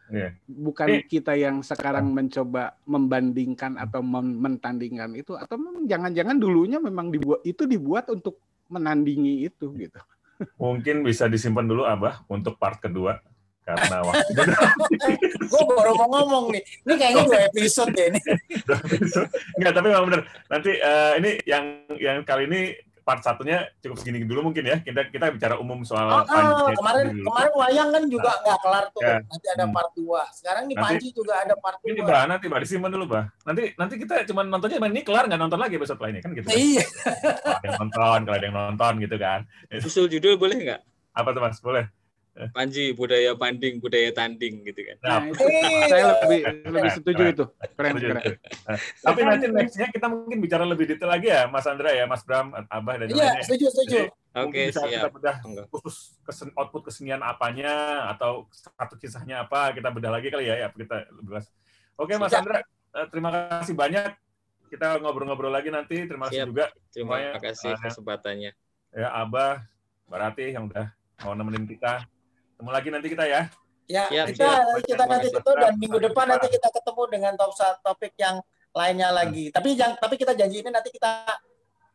[0.09, 0.31] Yeah.
[0.49, 7.69] Bukan kita yang sekarang mencoba membandingkan atau mentandingkan itu atau jangan-jangan dulunya memang dibuat itu
[7.69, 9.99] dibuat untuk menandingi itu gitu.
[10.57, 13.21] Mungkin bisa disimpan dulu Abah untuk part kedua
[13.69, 14.33] karena waktu
[15.45, 16.63] gue baru mau ngomong nih.
[16.85, 18.19] Ini kayaknya dua episode ya ini.
[19.61, 21.65] Enggak, tapi memang benar nanti uh, ini yang
[22.01, 22.61] yang kali ini
[23.01, 27.15] part satunya cukup segini dulu mungkin ya kita kita bicara umum soal oh, oh, kemarin
[27.15, 27.25] dulu.
[27.31, 28.41] kemarin wayang kan juga nah.
[28.41, 29.17] nggak nah, kelar tuh ya.
[29.25, 29.75] nanti ada hmm.
[29.75, 33.05] part 2 sekarang nih Panji juga ada part 2 ini bah nanti bah disimpan dulu
[33.07, 36.47] bah nanti nanti kita cuma nontonnya ini kelar nggak nonton lagi episode lainnya kan gitu
[36.47, 36.57] kan?
[36.57, 39.39] iya kalau ada yang nonton kalau ada yang nonton gitu kan
[39.71, 40.81] usul judul boleh nggak
[41.15, 41.85] apa tuh mas boleh
[42.55, 44.97] Panji budaya banding budaya tanding gitu kan.
[45.03, 45.43] Nah, itu,
[45.91, 47.45] saya lebih lebih setuju itu.
[47.75, 48.23] Keren, keren.
[48.63, 52.23] Nah, tapi nanti nextnya kita mungkin bicara lebih detail lagi ya, Mas Andra ya, Mas
[52.23, 53.99] Bram, Abah dan Iya, setuju, setuju.
[54.39, 54.87] Oke, okay, siap.
[54.87, 55.35] Kita bedah
[55.73, 60.67] khusus kesen, output kesenian apanya atau satu kisahnya apa, kita bedah lagi kali ya, ya
[60.71, 61.49] kita bahas.
[61.99, 64.15] Oke, Mas Andra, eh, terima kasih banyak.
[64.69, 66.05] Kita ngobrol-ngobrol lagi nanti.
[66.05, 66.69] Terima kasih juga.
[66.93, 68.53] Terima kasih kesempatannya.
[68.93, 69.65] Ya, Abah,
[70.05, 70.93] Barati yang udah
[71.25, 72.05] mau nemenin kita.
[72.59, 73.41] Ketemu lagi nanti kita ya.
[73.87, 74.83] Ya, ya kita ya.
[74.83, 78.43] kita nanti ketemu dan minggu depan nanti kita ketemu dengan top topik yang
[78.75, 79.47] lainnya lagi.
[79.47, 81.39] Tapi jangan tapi kita janji ini nanti kita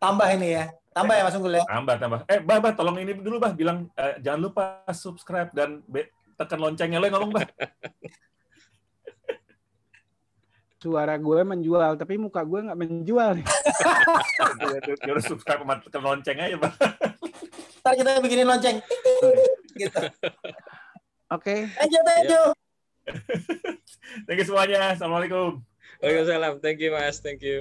[0.01, 0.73] tambah ini ya.
[0.97, 1.69] Tambah ya Mas Unggul ya.
[1.69, 2.19] Tambah tambah.
[2.33, 5.85] Eh, Bah, bah tolong ini dulu Bah bilang eh, jangan lupa subscribe dan
[6.41, 7.45] tekan loncengnya lo ngomong Bah.
[10.81, 13.37] suara gue menjual tapi muka gue nggak menjual.
[15.05, 16.73] Harus subscribe sama tekan lonceng aja, Pak.
[17.85, 18.81] Ntar kita bikinin lonceng
[19.77, 20.03] gitu.
[21.31, 21.43] Oke.
[21.43, 21.61] Okay.
[21.75, 22.45] Thank you, thank you.
[24.27, 24.95] thank you semuanya.
[24.95, 25.61] Assalamualaikum.
[26.01, 26.61] Waalaikumsalam.
[26.61, 27.21] Thank you, Mas.
[27.21, 27.61] Thank you.